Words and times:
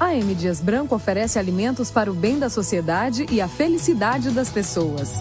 A 0.00 0.14
M 0.14 0.34
Dias 0.34 0.60
Branco 0.62 0.94
oferece 0.94 1.38
alimentos 1.38 1.90
para 1.90 2.10
o 2.10 2.14
bem 2.14 2.38
da 2.38 2.48
sociedade 2.48 3.26
e 3.30 3.38
a 3.38 3.46
felicidade 3.46 4.30
das 4.30 4.48
pessoas. 4.48 5.12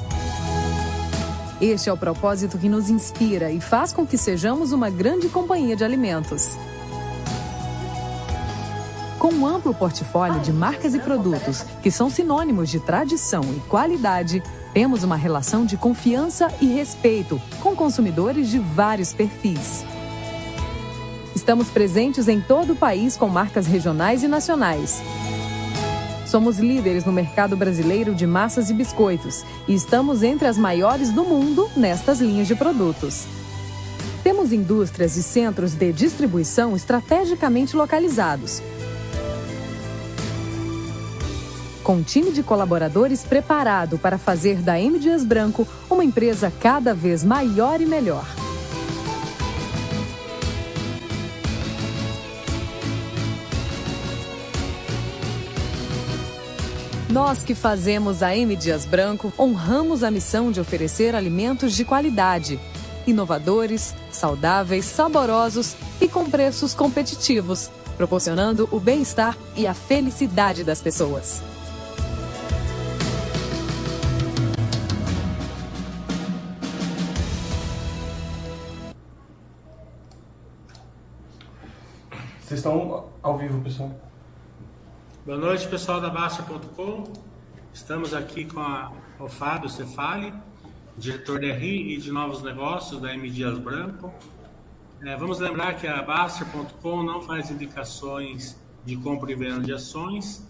Este 1.59 1.89
é 1.89 1.93
o 1.93 1.97
propósito 1.97 2.57
que 2.57 2.69
nos 2.69 2.89
inspira 2.89 3.51
e 3.51 3.59
faz 3.59 3.91
com 3.91 4.07
que 4.07 4.17
sejamos 4.17 4.71
uma 4.71 4.89
grande 4.89 5.27
companhia 5.27 5.75
de 5.75 5.83
alimentos. 5.83 6.57
Com 9.19 9.33
um 9.33 9.45
amplo 9.45 9.73
portfólio 9.73 10.39
de 10.39 10.53
marcas 10.53 10.93
e 10.93 10.99
produtos 10.99 11.65
que 11.83 11.91
são 11.91 12.09
sinônimos 12.09 12.69
de 12.69 12.79
tradição 12.79 13.43
e 13.43 13.59
qualidade, 13.67 14.41
temos 14.73 15.03
uma 15.03 15.17
relação 15.17 15.65
de 15.65 15.75
confiança 15.75 16.47
e 16.61 16.67
respeito 16.67 17.39
com 17.61 17.75
consumidores 17.75 18.47
de 18.47 18.59
vários 18.59 19.11
perfis. 19.11 19.83
Estamos 21.35 21.67
presentes 21.67 22.27
em 22.27 22.41
todo 22.41 22.73
o 22.73 22.75
país 22.75 23.15
com 23.15 23.27
marcas 23.27 23.67
regionais 23.67 24.23
e 24.23 24.27
nacionais. 24.27 25.01
Somos 26.25 26.59
líderes 26.59 27.05
no 27.05 27.11
mercado 27.11 27.57
brasileiro 27.57 28.13
de 28.13 28.27
massas 28.27 28.69
e 28.69 28.73
biscoitos 28.73 29.43
e 29.67 29.73
estamos 29.73 30.21
entre 30.21 30.47
as 30.47 30.57
maiores 30.57 31.11
do 31.11 31.23
mundo 31.23 31.69
nestas 31.75 32.19
linhas 32.19 32.47
de 32.47 32.55
produtos. 32.55 33.25
Temos 34.23 34.51
indústrias 34.51 35.15
e 35.15 35.23
centros 35.23 35.73
de 35.73 35.91
distribuição 35.91 36.75
estrategicamente 36.75 37.75
localizados, 37.75 38.61
com 41.83 41.95
um 41.95 42.03
time 42.03 42.29
de 42.29 42.43
colaboradores 42.43 43.23
preparado 43.23 43.97
para 43.97 44.19
fazer 44.19 44.57
da 44.57 44.79
M 44.79 44.99
Dias 44.99 45.23
Branco 45.23 45.67
uma 45.89 46.03
empresa 46.03 46.53
cada 46.59 46.93
vez 46.93 47.23
maior 47.23 47.81
e 47.81 47.85
melhor. 47.87 48.25
Nós 57.11 57.41
que 57.41 57.55
fazemos 57.55 58.21
a 58.21 58.37
M 58.37 58.55
Dias 58.55 58.85
Branco 58.85 59.33
honramos 59.37 60.03
a 60.03 60.11
missão 60.11 60.51
de 60.51 60.61
oferecer 60.61 61.15
alimentos 61.15 61.75
de 61.75 61.83
qualidade, 61.83 62.59
inovadores, 63.07 63.95
saudáveis, 64.11 64.85
saborosos 64.85 65.75
e 65.99 66.07
com 66.07 66.29
preços 66.29 66.75
competitivos, 66.75 67.71
proporcionando 67.97 68.69
o 68.71 68.79
bem-estar 68.79 69.35
e 69.55 69.65
a 69.65 69.73
felicidade 69.73 70.63
das 70.63 70.83
pessoas. 70.83 71.41
Vocês 82.41 82.59
estão 82.59 83.05
ao 83.23 83.35
vivo, 83.35 83.59
pessoal. 83.61 83.91
Boa 85.25 85.37
noite, 85.37 85.67
pessoal 85.67 85.99
da 85.99 86.09
Baixa.com. 86.09 87.11
Estamos 87.73 88.13
aqui 88.13 88.45
com 88.45 88.61
a, 88.61 88.89
o 89.19 89.27
Fábio 89.27 89.69
Cefali, 89.69 90.33
diretor 90.97 91.41
de 91.41 91.51
RI 91.51 91.93
e 91.93 91.97
de 91.97 92.09
novos 92.09 92.41
negócios 92.41 93.01
da 93.01 93.13
M 93.13 93.29
Dias 93.29 93.59
Branco. 93.59 94.13
É, 95.01 95.17
vamos 95.17 95.37
lembrar 95.39 95.75
que 95.75 95.85
a 95.85 96.01
Baster.com 96.01 97.03
não 97.03 97.21
faz 97.21 97.51
indicações 97.51 98.57
de 98.85 98.95
compra 98.95 99.29
e 99.29 99.35
venda 99.35 99.59
de 99.59 99.73
ações 99.73 100.49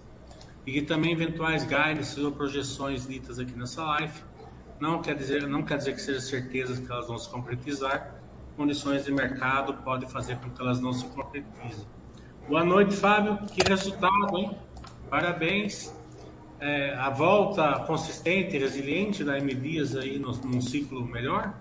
e 0.67 0.72
que 0.72 0.83
também 0.83 1.14
eventuais 1.14 1.66
guides 1.66 2.16
ou 2.20 2.31
projeções 2.31 3.08
ditas 3.08 3.39
aqui 3.39 3.58
nessa 3.58 3.83
live 3.83 4.22
não 4.80 5.02
quer 5.02 5.16
dizer, 5.16 5.48
não 5.48 5.64
quer 5.64 5.78
dizer 5.78 5.94
que 5.94 6.02
seja 6.02 6.22
certeza 6.22 6.80
que 6.80 6.92
elas 6.92 7.08
vão 7.08 7.17
se 7.17 7.28
concretizar. 7.28 8.22
Condições 8.56 9.04
de 9.04 9.11
mercado 9.11 9.73
podem 9.83 10.08
fazer 10.08 10.38
com 10.38 10.50
que 10.52 10.61
elas 10.61 10.80
não 10.80 10.94
se 10.94 11.06
concretizem. 11.08 11.88
Boa 12.50 12.66
noite, 12.66 12.95
Fábio. 12.95 13.38
Que 13.53 13.61
resultado, 13.69 14.36
hein? 14.36 14.58
Parabéns. 15.08 15.94
É, 16.59 16.95
a 16.95 17.11
volta 17.11 17.78
consistente 17.86 18.55
e 18.55 18.59
resiliente 18.59 19.23
da 19.23 19.38
M 19.38 19.54
Dias 19.54 19.95
aí 19.95 20.17
no, 20.17 20.32
num 20.32 20.60
ciclo 20.60 21.05
melhor? 21.05 21.54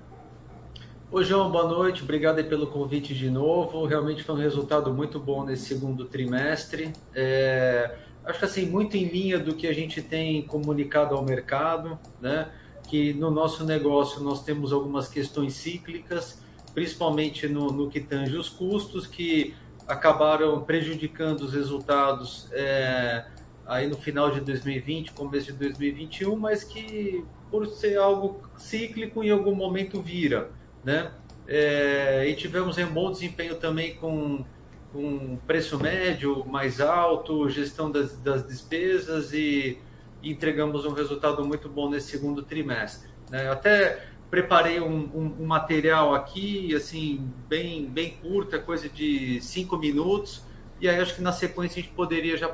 Ô 1.12 1.22
João, 1.22 1.50
boa 1.50 1.68
noite, 1.68 2.02
obrigado 2.02 2.42
pelo 2.44 2.68
convite 2.68 3.14
de 3.14 3.28
novo. 3.30 3.84
Realmente 3.84 4.22
foi 4.22 4.34
um 4.34 4.38
resultado 4.38 4.90
muito 4.94 5.20
bom 5.20 5.44
nesse 5.44 5.66
segundo 5.66 6.06
trimestre. 6.06 6.90
É, 7.14 7.94
acho 8.24 8.38
que 8.38 8.44
assim, 8.46 8.64
muito 8.64 8.96
em 8.96 9.04
linha 9.04 9.38
do 9.38 9.54
que 9.54 9.66
a 9.66 9.74
gente 9.74 10.00
tem 10.00 10.40
comunicado 10.40 11.14
ao 11.14 11.22
mercado, 11.22 11.98
né? 12.18 12.48
Que 12.88 13.12
no 13.12 13.30
nosso 13.30 13.62
negócio 13.62 14.22
nós 14.22 14.42
temos 14.42 14.72
algumas 14.72 15.06
questões 15.06 15.52
cíclicas, 15.52 16.42
principalmente 16.72 17.46
no, 17.46 17.70
no 17.70 17.90
que 17.90 18.00
tange 18.00 18.38
os 18.38 18.48
custos, 18.48 19.06
que 19.06 19.54
acabaram 19.88 20.60
prejudicando 20.62 21.40
os 21.40 21.54
resultados 21.54 22.48
é, 22.52 23.24
aí 23.66 23.86
no 23.86 23.96
final 23.96 24.30
de 24.30 24.40
2020, 24.40 25.12
começo 25.12 25.46
de 25.46 25.58
2021, 25.58 26.36
mas 26.36 26.62
que 26.62 27.24
por 27.50 27.66
ser 27.66 27.96
algo 27.96 28.42
cíclico 28.56 29.24
em 29.24 29.30
algum 29.30 29.54
momento 29.54 30.02
vira, 30.02 30.50
né? 30.84 31.10
É, 31.46 32.28
e 32.28 32.34
tivemos 32.34 32.76
um 32.76 32.86
bom 32.86 33.10
desempenho 33.10 33.56
também 33.56 33.94
com, 33.96 34.44
com 34.92 35.38
preço 35.46 35.80
médio 35.80 36.44
mais 36.46 36.78
alto, 36.78 37.48
gestão 37.48 37.90
das, 37.90 38.18
das 38.18 38.46
despesas 38.46 39.32
e, 39.32 39.78
entregamos 40.22 40.84
um 40.84 40.92
resultado 40.92 41.44
muito 41.44 41.68
bom 41.68 41.88
nesse 41.88 42.10
segundo 42.10 42.42
trimestre. 42.42 43.08
Né? 43.30 43.50
Até 43.50 44.08
preparei 44.30 44.80
um, 44.80 45.10
um, 45.14 45.36
um, 45.40 45.46
material 45.46 46.14
aqui, 46.14 46.74
assim, 46.74 47.32
bem, 47.48 47.86
bem 47.86 48.10
curta, 48.22 48.58
coisa 48.58 48.88
de 48.88 49.40
cinco 49.40 49.76
minutos, 49.76 50.44
e 50.80 50.88
aí 50.88 51.00
acho 51.00 51.14
que 51.14 51.22
na 51.22 51.32
sequência 51.32 51.80
a 51.80 51.82
gente 51.82 51.94
poderia 51.94 52.36
já 52.36 52.48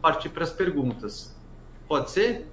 partir 0.00 0.28
para 0.28 0.44
as 0.44 0.50
perguntas. 0.50 1.36
Pode 1.88 2.10
ser? 2.10 2.48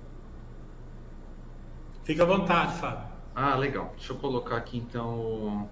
Fica 2.03 2.23
à 2.23 2.25
vontade, 2.25 2.79
Fábio. 2.79 3.07
Ah, 3.35 3.55
legal. 3.55 3.93
Deixa 3.97 4.13
eu 4.13 4.17
colocar 4.17 4.57
aqui 4.57 4.77
então 4.77 5.69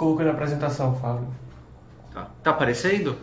colocando 0.00 0.28
a 0.28 0.32
apresentação, 0.32 0.96
Fábio. 0.98 1.28
Tá. 2.10 2.30
Tá 2.42 2.50
aparecendo? 2.52 3.18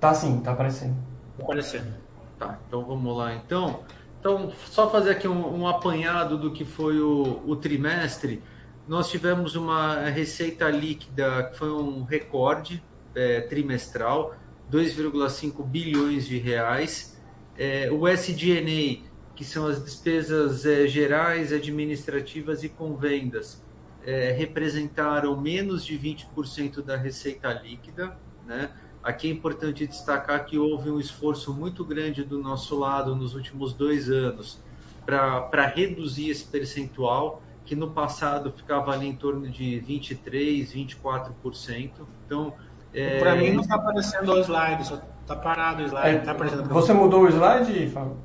Tá 0.00 0.12
sim, 0.12 0.40
tá 0.40 0.50
aparecendo. 0.50 0.96
Tá 1.36 1.44
aparecendo. 1.44 1.94
Tá, 2.36 2.58
então 2.66 2.84
vamos 2.84 3.16
lá 3.16 3.32
então. 3.36 3.84
Então, 4.18 4.50
só 4.66 4.90
fazer 4.90 5.12
aqui 5.12 5.28
um, 5.28 5.60
um 5.60 5.68
apanhado 5.68 6.36
do 6.36 6.50
que 6.50 6.64
foi 6.64 7.00
o, 7.00 7.40
o, 7.46 7.54
trimestre. 7.54 8.42
Nós 8.88 9.08
tivemos 9.08 9.54
uma 9.54 10.08
receita 10.08 10.68
líquida 10.68 11.44
que 11.44 11.56
foi 11.56 11.70
um 11.70 12.02
recorde 12.02 12.82
é, 13.14 13.40
trimestral, 13.42 14.34
2,5 14.72 15.64
bilhões 15.64 16.26
de 16.26 16.36
reais. 16.36 17.16
É, 17.56 17.88
o 17.92 18.08
SG&A, 18.08 19.06
que 19.36 19.44
são 19.44 19.68
as 19.68 19.84
despesas 19.84 20.66
é, 20.66 20.88
gerais, 20.88 21.52
administrativas 21.52 22.64
e 22.64 22.68
com 22.68 22.96
vendas, 22.96 23.62
é, 24.08 24.32
representaram 24.32 25.38
menos 25.38 25.84
de 25.84 25.98
20% 25.98 26.82
da 26.82 26.96
receita 26.96 27.52
líquida. 27.52 28.16
Né? 28.46 28.70
Aqui 29.02 29.28
é 29.28 29.30
importante 29.30 29.86
destacar 29.86 30.46
que 30.46 30.56
houve 30.58 30.90
um 30.90 30.98
esforço 30.98 31.52
muito 31.52 31.84
grande 31.84 32.24
do 32.24 32.38
nosso 32.38 32.78
lado 32.78 33.14
nos 33.14 33.34
últimos 33.34 33.74
dois 33.74 34.08
anos 34.08 34.58
para 35.04 35.66
reduzir 35.66 36.30
esse 36.30 36.44
percentual, 36.44 37.42
que 37.66 37.76
no 37.76 37.90
passado 37.90 38.50
ficava 38.50 38.92
ali 38.92 39.06
em 39.06 39.14
torno 39.14 39.46
de 39.46 39.84
23%, 39.86 40.72
24%. 40.72 41.90
Então, 42.24 42.54
é... 42.94 43.18
Para 43.18 43.36
mim 43.36 43.52
não 43.52 43.60
está 43.60 43.74
aparecendo 43.74 44.32
o 44.32 44.40
slide, 44.40 44.86
só 44.86 45.02
está 45.20 45.36
parado 45.36 45.82
o 45.82 45.86
slide. 45.86 46.16
É, 46.16 46.18
tá 46.20 46.32
você 46.32 46.94
mudou 46.94 47.24
o 47.24 47.28
slide, 47.28 47.88
Fábio? 47.88 48.16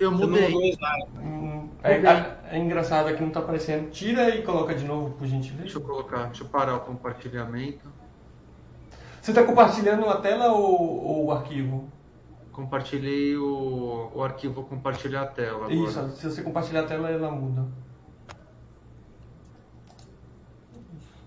Eu 0.00 0.10
mudei. 0.10 0.76
Hum, 1.22 1.68
é, 1.82 1.92
é, 1.92 2.38
é, 2.52 2.58
engraçado 2.58 3.14
que 3.14 3.20
não 3.20 3.28
está 3.28 3.40
aparecendo. 3.40 3.90
Tira 3.90 4.34
e 4.34 4.42
coloca 4.42 4.74
de 4.74 4.84
novo, 4.84 5.10
por 5.10 5.26
gentileza. 5.26 5.62
Deixa 5.62 5.76
eu 5.76 5.82
colocar, 5.82 6.24
deixa 6.24 6.42
eu 6.42 6.48
parar 6.48 6.76
o 6.76 6.80
compartilhamento. 6.80 7.86
Você 9.20 9.30
está 9.32 9.44
compartilhando 9.44 10.08
a 10.08 10.16
tela 10.16 10.52
ou, 10.52 11.04
ou, 11.04 11.24
o 11.26 11.32
arquivo? 11.32 11.86
Compartilhei 12.50 13.36
o, 13.36 14.10
o 14.14 14.24
arquivo, 14.24 14.64
compartilhar 14.64 15.22
a 15.22 15.26
tela. 15.26 15.66
Agora. 15.66 15.74
Isso, 15.74 16.10
se 16.16 16.30
você 16.30 16.42
compartilhar 16.42 16.80
a 16.80 16.86
tela, 16.86 17.10
ela 17.10 17.30
muda. 17.30 17.68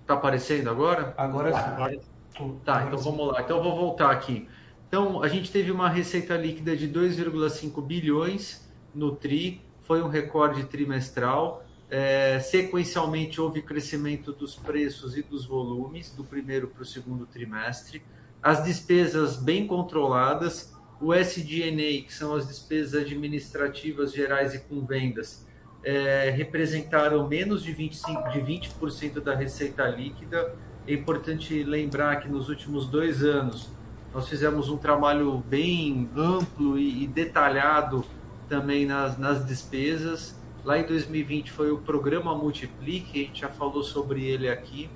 Tá 0.08 0.16
aparecendo 0.16 0.70
agora? 0.72 1.14
Agora 1.16 1.54
sim. 1.54 2.60
Tá, 2.66 2.86
então 2.88 2.98
vamos 2.98 3.28
lá. 3.28 3.42
Então 3.42 3.58
eu 3.58 3.64
vou 3.64 3.76
voltar 3.76 4.10
aqui. 4.10 4.50
Então, 4.88 5.24
a 5.24 5.28
gente 5.28 5.52
teve 5.52 5.72
uma 5.72 5.90
receita 5.90 6.36
líquida 6.36 6.76
de 6.76 6.88
2,5 6.88 7.82
bilhões 7.82 8.63
no 8.94 9.16
TRI, 9.16 9.62
foi 9.82 10.02
um 10.02 10.08
recorde 10.08 10.64
trimestral. 10.66 11.66
É, 11.90 12.40
sequencialmente, 12.40 13.40
houve 13.40 13.62
crescimento 13.62 14.32
dos 14.32 14.56
preços 14.56 15.16
e 15.18 15.22
dos 15.22 15.46
volumes 15.46 16.10
do 16.12 16.24
primeiro 16.24 16.68
para 16.68 16.82
o 16.82 16.86
segundo 16.86 17.26
trimestre. 17.26 18.02
As 18.42 18.64
despesas 18.64 19.38
bem 19.38 19.68
controladas, 19.68 20.74
o 21.00 21.14
SG&A, 21.14 22.04
que 22.04 22.14
são 22.14 22.34
as 22.34 22.48
despesas 22.48 23.02
administrativas 23.02 24.12
gerais 24.12 24.54
e 24.54 24.60
com 24.60 24.86
vendas, 24.86 25.46
é, 25.84 26.30
representaram 26.30 27.28
menos 27.28 27.62
de 27.62 27.74
25%, 27.74 28.32
de 28.32 28.40
20 28.40 29.20
da 29.20 29.36
receita 29.36 29.86
líquida. 29.88 30.56
É 30.88 30.94
importante 30.94 31.64
lembrar 31.64 32.22
que 32.22 32.30
nos 32.30 32.50
últimos 32.50 32.88
dois 32.88 33.24
anos 33.24 33.70
nós 34.14 34.28
fizemos 34.28 34.70
um 34.70 34.78
trabalho 34.78 35.44
bem 35.48 36.10
amplo 36.16 36.78
e, 36.78 37.04
e 37.04 37.08
detalhado 37.08 38.06
também 38.54 38.86
nas, 38.86 39.18
nas 39.18 39.44
despesas. 39.44 40.36
Lá 40.64 40.78
em 40.78 40.86
2020 40.86 41.52
foi 41.52 41.72
o 41.72 41.80
programa 41.80 42.36
Multiplique, 42.36 43.20
a 43.20 43.26
gente 43.26 43.42
já 43.42 43.50
falou 43.50 43.82
sobre 43.82 44.26
ele 44.26 44.48
aqui, 44.48 44.92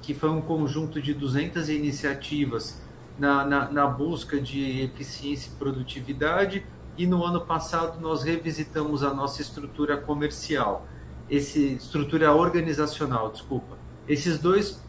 que 0.00 0.14
foi 0.14 0.30
um 0.30 0.40
conjunto 0.40 1.02
de 1.02 1.12
200 1.12 1.68
iniciativas 1.68 2.80
na, 3.18 3.44
na, 3.44 3.68
na 3.72 3.86
busca 3.88 4.40
de 4.40 4.82
eficiência 4.82 5.50
e 5.50 5.56
produtividade. 5.56 6.64
E 6.96 7.04
no 7.04 7.24
ano 7.24 7.40
passado 7.40 8.00
nós 8.00 8.22
revisitamos 8.22 9.02
a 9.02 9.12
nossa 9.12 9.42
estrutura 9.42 9.96
comercial, 9.96 10.86
esse 11.28 11.74
estrutura 11.74 12.32
organizacional, 12.32 13.32
desculpa. 13.32 13.76
Esses 14.06 14.38
dois, 14.38 14.80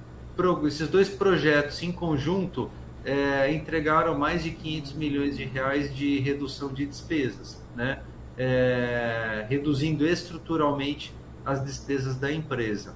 esses 0.68 0.88
dois 0.88 1.09
projetos 1.09 1.81
em 1.81 1.92
conjunto 1.92 2.69
é, 3.05 3.53
entregaram 3.53 4.17
mais 4.17 4.44
de 4.44 4.51
500 4.51 4.94
milhões 4.94 5.38
de 5.38 5.45
reais 5.45 5.94
de 5.94 6.19
redução 6.19 6.73
de 6.73 6.85
despesas, 6.85 7.61
né? 7.75 8.01
é, 8.38 9.45
reduzindo 9.50 10.07
estruturalmente 10.07 11.13
as 11.45 11.61
despesas 11.63 12.15
da 12.15 12.31
empresa. 12.31 12.95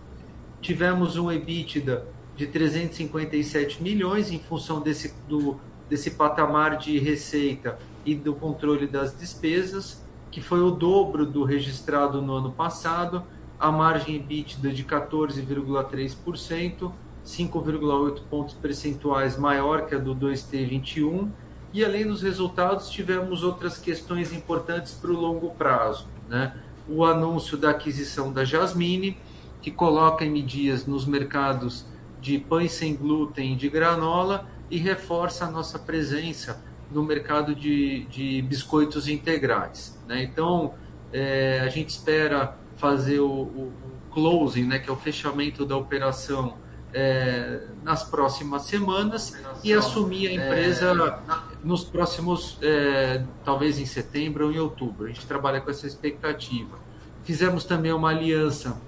Tivemos 0.62 1.18
um 1.18 1.30
EBITDA 1.32 2.08
de 2.36 2.48
357 2.48 3.84
milhões 3.84 4.32
em 4.32 4.40
função 4.40 4.82
desse, 4.82 5.14
do, 5.28 5.60
desse 5.90 6.12
patamar 6.12 6.78
de 6.78 6.98
receita 7.00 7.78
e 8.06 8.16
do 8.16 8.34
controle 8.34 8.88
das 8.88 9.18
despesas, 9.18 10.02
que 10.32 10.40
foi 10.42 10.62
o 10.62 10.72
dobro 10.72 11.26
do 11.26 11.44
registrado 11.44 12.22
no 12.22 12.34
ano 12.34 12.52
passado, 12.52 13.24
a 13.60 13.72
margem 13.72 14.16
EBITDA 14.16 14.72
de 14.72 14.84
14,3%, 14.84 16.92
5,8 17.28 18.22
pontos 18.30 18.56
percentuais 18.56 19.38
maior 19.38 19.86
que 19.86 19.94
a 19.94 19.98
do 19.98 20.16
2T21 20.16 21.30
e 21.74 21.84
além 21.84 22.08
dos 22.08 22.22
resultados, 22.22 22.90
tivemos 22.90 23.44
outras 23.44 23.78
questões 23.78 24.32
importantes 24.32 24.94
para 24.94 25.12
o 25.12 25.14
longo 25.14 25.52
prazo. 25.52 26.08
Né? 26.30 26.56
O 26.88 27.04
anúncio 27.04 27.58
da 27.58 27.72
aquisição 27.72 28.32
da 28.32 28.46
Jasmine, 28.46 29.18
que 29.62 29.70
coloca 29.70 30.26
M 30.26 30.42
Dias 30.42 30.86
nos 30.86 31.06
mercados 31.06 31.86
de 32.22 32.40
pães 32.40 32.72
sem 32.72 32.96
glúten 32.96 33.54
e 33.54 33.56
de 33.56 33.70
granola 33.70 34.48
e 34.72 34.78
reforça 34.78 35.46
a 35.46 35.52
nossa 35.52 35.78
presença 35.78 36.64
no 36.90 37.04
mercado 37.04 37.54
de, 37.54 38.06
de 38.06 38.42
biscoitos 38.42 39.10
integrais. 39.10 40.02
Né? 40.08 40.24
Então, 40.24 40.74
é, 41.12 41.60
a 41.60 41.68
gente 41.68 41.90
espera 41.90 42.58
fazer 42.78 43.20
o, 43.20 43.30
o 43.30 43.74
closing, 44.12 44.64
né, 44.64 44.80
que 44.80 44.90
é 44.90 44.94
o 44.94 44.96
fechamento 44.96 45.66
da 45.66 45.76
operação 45.76 46.56
é, 46.98 47.60
nas 47.84 48.04
próximas 48.04 48.64
semanas 48.64 49.38
e 49.64 49.72
assumir 49.72 50.30
a 50.30 50.34
empresa 50.34 50.88
é, 50.92 51.58
nos 51.64 51.84
próximos, 51.84 52.58
é, 52.60 53.24
talvez 53.46 53.78
em 53.78 53.86
setembro 53.86 54.48
ou 54.48 54.52
em 54.52 54.58
outubro. 54.58 55.06
A 55.06 55.08
gente 55.10 55.28
trabalha 55.28 55.62
com 55.62 55.70
essa 55.70 55.86
expectativa. 55.86 56.80
Fizemos 57.24 57.66
também 57.66 57.94
uma 57.94 58.10
aliança 58.10 58.82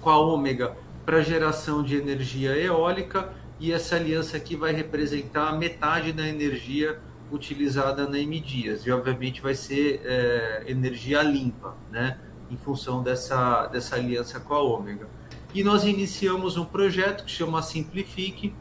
com 0.00 0.10
a 0.10 0.16
Ômega 0.16 0.76
para 1.04 1.22
geração 1.22 1.82
de 1.82 1.96
energia 1.96 2.56
eólica 2.56 3.32
e 3.58 3.72
essa 3.72 3.96
aliança 3.96 4.36
aqui 4.36 4.54
vai 4.54 4.72
representar 4.72 5.58
metade 5.58 6.12
da 6.12 6.24
energia 6.28 7.00
utilizada 7.32 8.08
na 8.08 8.18
M 8.18 8.38
Dias 8.38 8.86
e 8.86 8.92
obviamente 8.92 9.40
vai 9.40 9.56
ser 9.56 10.00
é, 10.04 10.64
energia 10.68 11.20
limpa, 11.20 11.74
né? 11.90 12.16
Em 12.48 12.56
função 12.56 13.02
dessa, 13.02 13.66
dessa 13.66 13.96
aliança 13.96 14.38
com 14.38 14.54
a 14.54 14.62
Ômega. 14.62 15.08
E 15.54 15.62
nós 15.62 15.84
iniciamos 15.84 16.56
um 16.56 16.64
projeto 16.64 17.24
que 17.24 17.30
chama 17.30 17.62
Simplifique, 17.62 18.52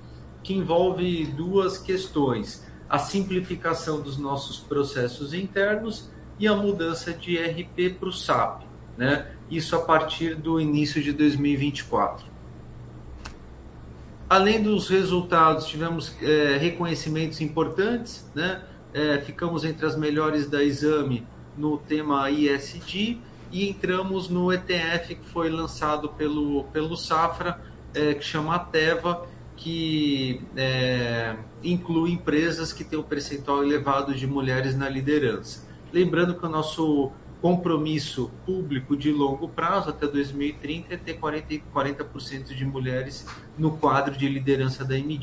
que 0.43 0.53
envolve 0.53 1.25
duas 1.25 1.75
questões: 1.79 2.63
a 2.87 2.99
simplificação 2.99 3.99
dos 3.99 4.19
nossos 4.19 4.59
processos 4.59 5.33
internos 5.33 6.11
e 6.39 6.47
a 6.47 6.55
mudança 6.55 7.11
de 7.11 7.35
RP 7.37 7.97
para 7.99 8.09
o 8.09 8.13
SAP, 8.13 8.61
né? 8.95 9.31
Isso 9.49 9.75
a 9.75 9.79
partir 9.79 10.35
do 10.35 10.61
início 10.61 11.01
de 11.01 11.11
2024. 11.11 12.31
Além 14.29 14.61
dos 14.61 14.87
resultados, 14.87 15.65
tivemos 15.65 16.15
é, 16.21 16.57
reconhecimentos 16.57 17.41
importantes, 17.41 18.29
né? 18.35 18.61
É, 18.93 19.19
ficamos 19.19 19.63
entre 19.63 19.85
as 19.87 19.95
melhores 19.97 20.47
da 20.47 20.63
exame 20.63 21.25
no 21.57 21.79
tema 21.79 22.29
ISD 22.29 23.19
e 23.53 23.69
entramos 23.69 24.27
no 24.27 24.51
ETF 24.51 25.13
que 25.13 25.25
foi 25.29 25.47
lançado 25.47 26.09
pelo, 26.09 26.63
pelo 26.65 26.97
Safra, 26.97 27.61
é, 27.93 28.15
que 28.15 28.25
chama 28.25 28.57
Teva, 28.57 29.27
que 29.55 30.41
é, 30.57 31.35
inclui 31.63 32.11
empresas 32.11 32.73
que 32.73 32.83
têm 32.83 32.97
um 32.97 33.03
percentual 33.03 33.63
elevado 33.63 34.15
de 34.15 34.25
mulheres 34.25 34.75
na 34.75 34.89
liderança. 34.89 35.67
Lembrando 35.93 36.33
que 36.33 36.43
o 36.43 36.49
nosso 36.49 37.11
compromisso 37.43 38.31
público 38.43 38.97
de 38.97 39.11
longo 39.11 39.47
prazo 39.47 39.91
até 39.91 40.07
2030 40.07 40.95
é 40.95 40.97
ter 40.97 41.19
40%, 41.19 41.61
40 41.71 42.55
de 42.55 42.65
mulheres 42.65 43.27
no 43.55 43.77
quadro 43.77 44.17
de 44.17 44.27
liderança 44.27 44.83
da 44.83 44.97
M. 44.97 45.19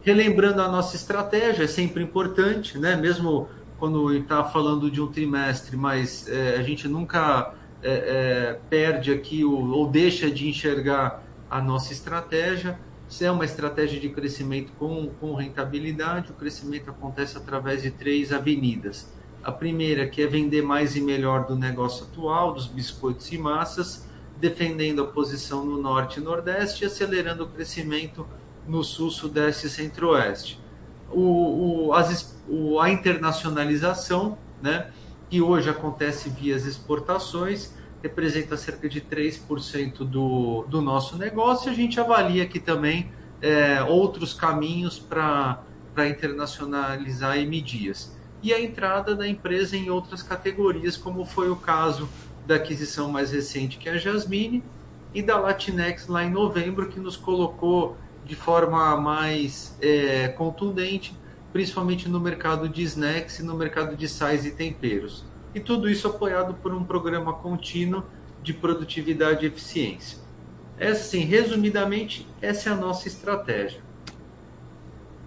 Relembrando 0.00 0.62
a 0.62 0.68
nossa 0.68 0.96
estratégia, 0.96 1.64
é 1.64 1.66
sempre 1.66 2.02
importante, 2.02 2.78
né? 2.78 2.96
mesmo 2.96 3.48
quando 3.78 4.12
está 4.14 4.44
falando 4.44 4.90
de 4.90 5.00
um 5.00 5.06
trimestre, 5.06 5.76
mas 5.76 6.28
é, 6.28 6.56
a 6.56 6.62
gente 6.62 6.86
nunca 6.88 7.54
é, 7.82 7.92
é, 7.92 8.60
perde 8.70 9.12
aqui 9.12 9.44
ou, 9.44 9.68
ou, 9.70 9.90
deixa 9.90 10.30
de 10.30 10.48
enxergar 10.48 11.22
a 11.50 11.60
nossa 11.60 11.92
estratégia. 11.92 12.78
Se 13.08 13.24
é 13.24 13.30
uma 13.30 13.44
estratégia 13.44 14.00
de 14.00 14.08
crescimento 14.08 14.72
com, 14.78 15.10
com 15.20 15.34
rentabilidade, 15.34 16.30
o 16.30 16.34
crescimento 16.34 16.90
acontece 16.90 17.36
através 17.36 17.82
de 17.82 17.90
três 17.90 18.32
avenidas. 18.32 19.12
A 19.42 19.52
primeira, 19.52 20.06
que 20.08 20.22
é 20.22 20.26
vender 20.26 20.62
mais 20.62 20.96
e 20.96 21.00
melhor 21.00 21.46
do 21.46 21.54
negócio 21.54 22.06
atual, 22.06 22.54
dos 22.54 22.66
biscoitos 22.66 23.30
e 23.30 23.36
massas, 23.36 24.08
defendendo 24.40 25.02
a 25.02 25.06
posição 25.06 25.64
no 25.64 25.80
norte 25.80 26.18
e 26.18 26.22
nordeste 26.22 26.82
e 26.82 26.86
acelerando 26.86 27.44
o 27.44 27.48
crescimento 27.48 28.26
no 28.66 28.82
sul, 28.82 29.10
sudeste 29.10 29.66
e 29.66 29.70
centro-oeste 29.70 30.63
o, 31.10 31.86
o, 31.86 31.92
as, 31.92 32.36
o, 32.48 32.80
a 32.80 32.90
internacionalização, 32.90 34.38
né, 34.62 34.90
que 35.28 35.40
hoje 35.40 35.68
acontece 35.68 36.28
via 36.28 36.56
as 36.56 36.64
exportações, 36.64 37.74
representa 38.02 38.56
cerca 38.56 38.88
de 38.88 39.00
3% 39.00 39.98
do, 39.98 40.64
do 40.68 40.82
nosso 40.82 41.16
negócio. 41.16 41.70
A 41.70 41.74
gente 41.74 41.98
avalia 41.98 42.42
aqui 42.42 42.60
também 42.60 43.10
é, 43.40 43.82
outros 43.82 44.34
caminhos 44.34 44.98
para 44.98 45.62
internacionalizar 46.08 47.38
M 47.38 47.60
Dias. 47.60 48.14
E 48.42 48.52
a 48.52 48.60
entrada 48.60 49.14
da 49.14 49.26
empresa 49.26 49.74
em 49.74 49.88
outras 49.88 50.22
categorias, 50.22 50.98
como 50.98 51.24
foi 51.24 51.48
o 51.48 51.56
caso 51.56 52.08
da 52.46 52.56
aquisição 52.56 53.10
mais 53.10 53.32
recente, 53.32 53.78
que 53.78 53.88
é 53.88 53.92
a 53.92 53.96
Jasmine, 53.96 54.62
e 55.14 55.22
da 55.22 55.38
Latinex 55.38 56.06
lá 56.08 56.24
em 56.24 56.30
novembro, 56.30 56.88
que 56.88 57.00
nos 57.00 57.16
colocou 57.16 57.96
de 58.24 58.34
forma 58.34 58.96
mais 58.96 59.76
é, 59.80 60.28
contundente, 60.28 61.16
principalmente 61.52 62.08
no 62.08 62.18
mercado 62.18 62.68
de 62.68 62.82
snacks 62.82 63.38
e 63.38 63.42
no 63.42 63.54
mercado 63.54 63.96
de 63.96 64.08
sais 64.08 64.44
e 64.44 64.50
temperos. 64.50 65.24
E 65.54 65.60
tudo 65.60 65.88
isso 65.88 66.08
apoiado 66.08 66.54
por 66.54 66.74
um 66.74 66.82
programa 66.82 67.32
contínuo 67.32 68.04
de 68.42 68.52
produtividade 68.52 69.44
e 69.44 69.48
eficiência. 69.48 70.18
Essa, 70.78 71.04
sim, 71.04 71.20
resumidamente, 71.20 72.26
essa 72.42 72.70
é 72.70 72.72
a 72.72 72.76
nossa 72.76 73.06
estratégia. 73.06 73.80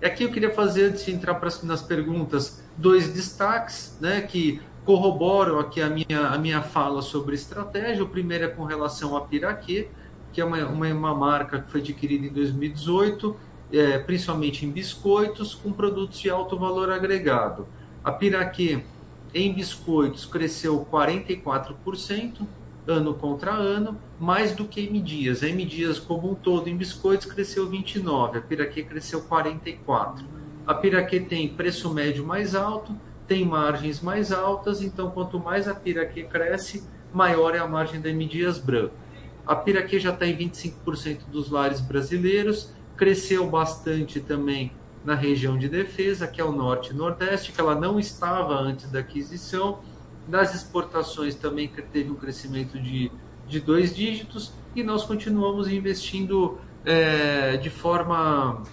Aqui 0.04 0.24
eu 0.24 0.32
queria 0.32 0.54
fazer, 0.54 0.90
antes 0.90 1.06
de 1.06 1.12
entrar 1.12 1.40
nas 1.64 1.82
perguntas, 1.82 2.62
dois 2.78 3.12
destaques 3.12 3.98
né, 4.00 4.22
que 4.22 4.62
corroboram 4.86 5.60
aqui 5.60 5.82
a 5.82 5.90
minha, 5.90 6.28
a 6.30 6.38
minha 6.38 6.62
fala 6.62 7.02
sobre 7.02 7.36
estratégia. 7.36 8.04
O 8.04 8.10
primeiro 8.10 8.46
é 8.46 8.48
com 8.48 8.64
relação 8.64 9.18
a 9.18 9.22
Piraquê, 9.22 9.90
que 10.38 10.42
é 10.42 10.46
uma, 10.46 10.64
uma, 10.68 10.88
uma 10.94 11.16
marca 11.16 11.60
que 11.60 11.72
foi 11.72 11.82
adquirida 11.82 12.28
em 12.28 12.30
2018, 12.30 13.36
é, 13.74 13.98
principalmente 13.98 14.68
em 14.68 14.70
biscoitos, 14.70 15.56
com 15.56 15.72
produtos 15.72 16.20
de 16.20 16.30
alto 16.30 16.56
valor 16.56 16.92
agregado. 16.92 17.68
A 18.04 18.12
Piraquê, 18.12 18.84
em 19.34 19.52
biscoitos, 19.52 20.28
cresceu 20.28 20.88
44%, 20.92 22.46
ano 22.86 23.16
contra 23.16 23.52
ano, 23.52 23.98
mais 24.20 24.52
do 24.52 24.66
que 24.66 24.82
M 24.82 25.02
Dias. 25.02 25.42
A 25.42 25.50
M 25.50 25.66
Dias, 25.66 25.98
como 25.98 26.30
um 26.30 26.36
todo, 26.36 26.70
em 26.70 26.78
biscoitos, 26.78 27.26
cresceu 27.26 27.68
29%, 27.68 28.38
a 28.38 28.40
Piraquê 28.40 28.84
cresceu 28.84 29.24
44%. 29.24 30.24
A 30.68 30.76
Piraquê 30.76 31.20
tem 31.20 31.50
preço 31.50 31.92
médio 31.92 32.24
mais 32.24 32.54
alto, 32.54 32.96
tem 33.28 33.44
margens 33.44 34.02
mais 34.02 34.32
altas, 34.32 34.84
então 34.84 35.10
quanto 35.10 35.40
mais 35.40 35.68
a 35.68 35.74
Piraquê 35.74 36.26
cresce, 36.26 36.88
maior 37.12 37.56
é 37.56 37.58
a 37.58 37.68
margem 37.68 38.00
da 38.00 38.10
M. 38.12 38.24
Dias 38.28 38.60
Branco. 38.60 39.07
A 39.48 39.56
Piraquê 39.56 39.98
já 39.98 40.12
está 40.12 40.28
em 40.28 40.36
25% 40.36 41.30
dos 41.32 41.50
lares 41.50 41.80
brasileiros, 41.80 42.70
cresceu 42.98 43.50
bastante 43.50 44.20
também 44.20 44.74
na 45.06 45.16
região 45.16 45.58
de 45.58 45.70
defesa, 45.70 46.28
que 46.28 46.42
é 46.42 46.44
o 46.44 46.52
norte 46.52 46.92
e 46.92 46.94
nordeste, 46.94 47.54
que 47.54 47.62
ela 47.62 47.74
não 47.74 47.98
estava 47.98 48.54
antes 48.56 48.92
da 48.92 49.00
aquisição. 49.00 49.80
Das 50.28 50.54
exportações 50.54 51.34
também 51.34 51.72
teve 51.94 52.12
um 52.12 52.16
crescimento 52.16 52.78
de, 52.78 53.10
de 53.48 53.62
dois 53.62 53.96
dígitos 53.96 54.52
e 54.76 54.84
nós 54.84 55.06
continuamos 55.06 55.70
investindo 55.70 56.58
é, 56.84 57.56
de 57.56 57.70
forma 57.70 58.64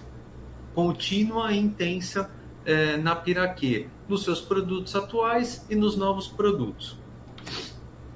contínua 0.73 1.53
e 1.53 1.57
intensa 1.57 2.29
é, 2.65 2.97
na 2.97 3.15
Piraquê, 3.15 3.87
nos 4.09 4.25
seus 4.25 4.41
produtos 4.41 4.93
atuais 4.93 5.65
e 5.69 5.75
nos 5.75 5.95
novos 5.95 6.27
produtos. 6.27 7.04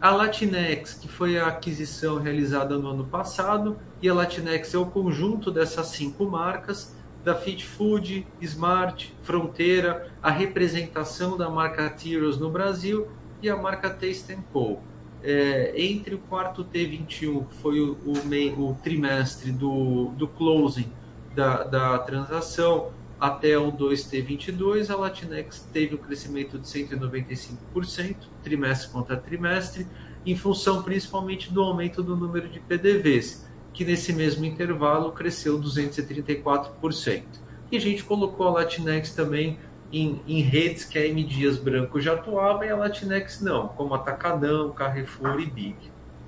A 0.01 0.11
Latinex, 0.11 0.93
que 0.93 1.09
foi 1.09 1.37
a 1.37 1.47
aquisição 1.47 2.19
realizada 2.19 2.77
no 2.77 2.87
ano 2.87 3.05
passado, 3.05 3.77
e 4.01 4.07
a 4.07 4.13
Latinex 4.13 4.73
é 4.73 4.77
o 4.77 4.85
conjunto 4.85 5.51
dessas 5.51 5.87
cinco 5.87 6.25
marcas, 6.25 6.95
da 7.21 7.35
Fit 7.35 7.65
Food, 7.65 8.25
Smart, 8.39 9.13
Fronteira, 9.23 10.09
a 10.23 10.31
representação 10.31 11.35
da 11.37 11.49
marca 11.49 11.89
Tyros 11.89 12.39
no 12.39 12.49
Brasil 12.49 13.09
e 13.41 13.49
a 13.49 13.57
marca 13.57 13.89
Taste 13.89 14.37
Co. 14.53 14.79
É, 15.21 15.73
entre 15.75 16.15
o 16.15 16.17
quarto 16.17 16.63
T21, 16.63 17.45
que 17.47 17.55
foi 17.55 17.81
o, 17.81 17.97
o, 18.05 18.69
o 18.69 18.73
trimestre 18.81 19.51
do, 19.51 20.13
do 20.15 20.29
closing 20.29 20.89
da, 21.35 21.63
da 21.63 21.99
transação, 21.99 22.91
até 23.19 23.57
o 23.57 23.71
2T22, 23.71 24.89
a 24.89 24.95
Latinex 24.95 25.67
teve 25.73 25.95
um 25.95 25.97
crescimento 25.97 26.57
de 26.57 26.67
195%, 26.67 28.15
trimestre 28.41 28.89
contra 28.89 29.17
trimestre, 29.17 29.85
em 30.25 30.35
função 30.35 30.81
principalmente 30.83 31.51
do 31.51 31.61
aumento 31.61 32.01
do 32.01 32.15
número 32.15 32.47
de 32.47 32.59
PDVs, 32.59 33.45
que 33.73 33.83
nesse 33.83 34.13
mesmo 34.13 34.45
intervalo 34.45 35.11
cresceu 35.11 35.59
234%. 35.59 37.23
E 37.71 37.77
a 37.77 37.79
gente 37.79 38.03
colocou 38.03 38.47
a 38.47 38.51
Latinex 38.51 39.13
também 39.13 39.59
em, 39.91 40.21
em 40.27 40.41
redes 40.41 40.85
que 40.85 40.97
a 40.97 41.05
M 41.05 41.23
Dias 41.23 41.57
Branco 41.57 41.99
já 41.99 42.13
atuava 42.13 42.65
e 42.65 42.69
a 42.69 42.75
Latinex 42.75 43.41
não, 43.41 43.67
como 43.69 43.93
Atacadão, 43.93 44.71
Carrefour 44.71 45.39
e 45.39 45.45
Big. 45.45 45.75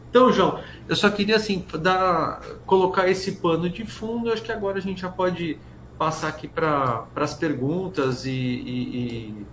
Então, 0.09 0.31
João, 0.31 0.59
eu 0.89 0.95
só 0.95 1.09
queria 1.09 1.37
assim 1.37 1.65
dar, 1.79 2.41
colocar 2.65 3.07
esse 3.07 3.33
pano 3.33 3.69
de 3.69 3.85
fundo. 3.85 4.29
Acho 4.29 4.43
que 4.43 4.51
agora 4.51 4.77
a 4.77 4.81
gente 4.81 5.01
já 5.01 5.09
pode 5.09 5.57
passar 6.01 6.29
aqui 6.29 6.47
para 6.47 7.05
as 7.15 7.35
perguntas 7.35 8.25
e, 8.25 8.31
e, 8.31 9.45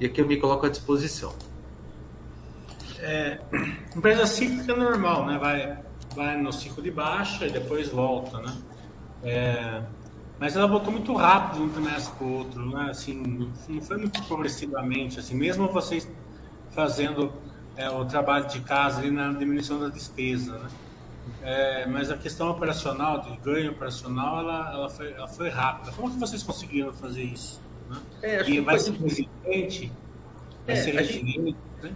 e, 0.00 0.06
aqui 0.06 0.22
eu 0.22 0.26
me 0.26 0.38
coloco 0.38 0.64
à 0.64 0.70
disposição. 0.70 1.34
É, 2.98 3.38
empresa 3.94 4.24
cíclica 4.24 4.72
é 4.72 4.74
normal, 4.74 5.26
né? 5.26 5.38
Vai, 5.38 5.78
vai 6.14 6.40
no 6.40 6.50
ciclo 6.50 6.82
de 6.82 6.90
baixa 6.90 7.46
e 7.46 7.50
depois 7.50 7.90
volta, 7.90 8.38
né? 8.38 8.56
É, 9.22 9.82
mas 10.40 10.56
ela 10.56 10.66
voltou 10.66 10.90
muito 10.90 11.14
rápido 11.14 11.64
um 11.64 11.68
trimestre 11.68 12.16
para 12.16 12.26
o 12.26 12.32
outro, 12.32 12.70
né? 12.70 12.88
Assim, 12.90 13.52
não 13.68 13.82
foi 13.82 13.98
muito 13.98 14.22
progressivamente, 14.22 15.20
assim, 15.20 15.34
mesmo 15.34 15.68
vocês 15.68 16.10
fazendo 16.70 17.34
é, 17.76 17.90
o 17.90 18.02
trabalho 18.06 18.48
de 18.48 18.60
casa 18.60 19.00
ali 19.00 19.10
na 19.10 19.30
diminuição 19.30 19.78
da 19.78 19.90
despesa, 19.90 20.58
né? 20.58 20.70
É, 21.42 21.86
mas 21.86 22.10
a 22.10 22.16
questão 22.16 22.50
operacional, 22.50 23.20
de 23.20 23.36
ganho 23.38 23.72
operacional, 23.72 24.40
ela, 24.40 24.72
ela, 24.72 24.88
foi, 24.88 25.12
ela 25.12 25.28
foi 25.28 25.48
rápida. 25.48 25.92
Como 25.92 26.10
que 26.10 26.18
vocês 26.18 26.42
conseguiram 26.42 26.92
fazer 26.92 27.22
isso? 27.22 27.60
Né? 27.88 27.96
É, 28.22 28.50
e 28.50 28.60
vai 28.60 28.78
ser 28.78 28.92
resiliente? 28.92 29.92
Vai 30.66 30.76
é, 30.76 30.82
ser 30.82 30.90
resiliente? 30.92 31.56
Né? 31.82 31.92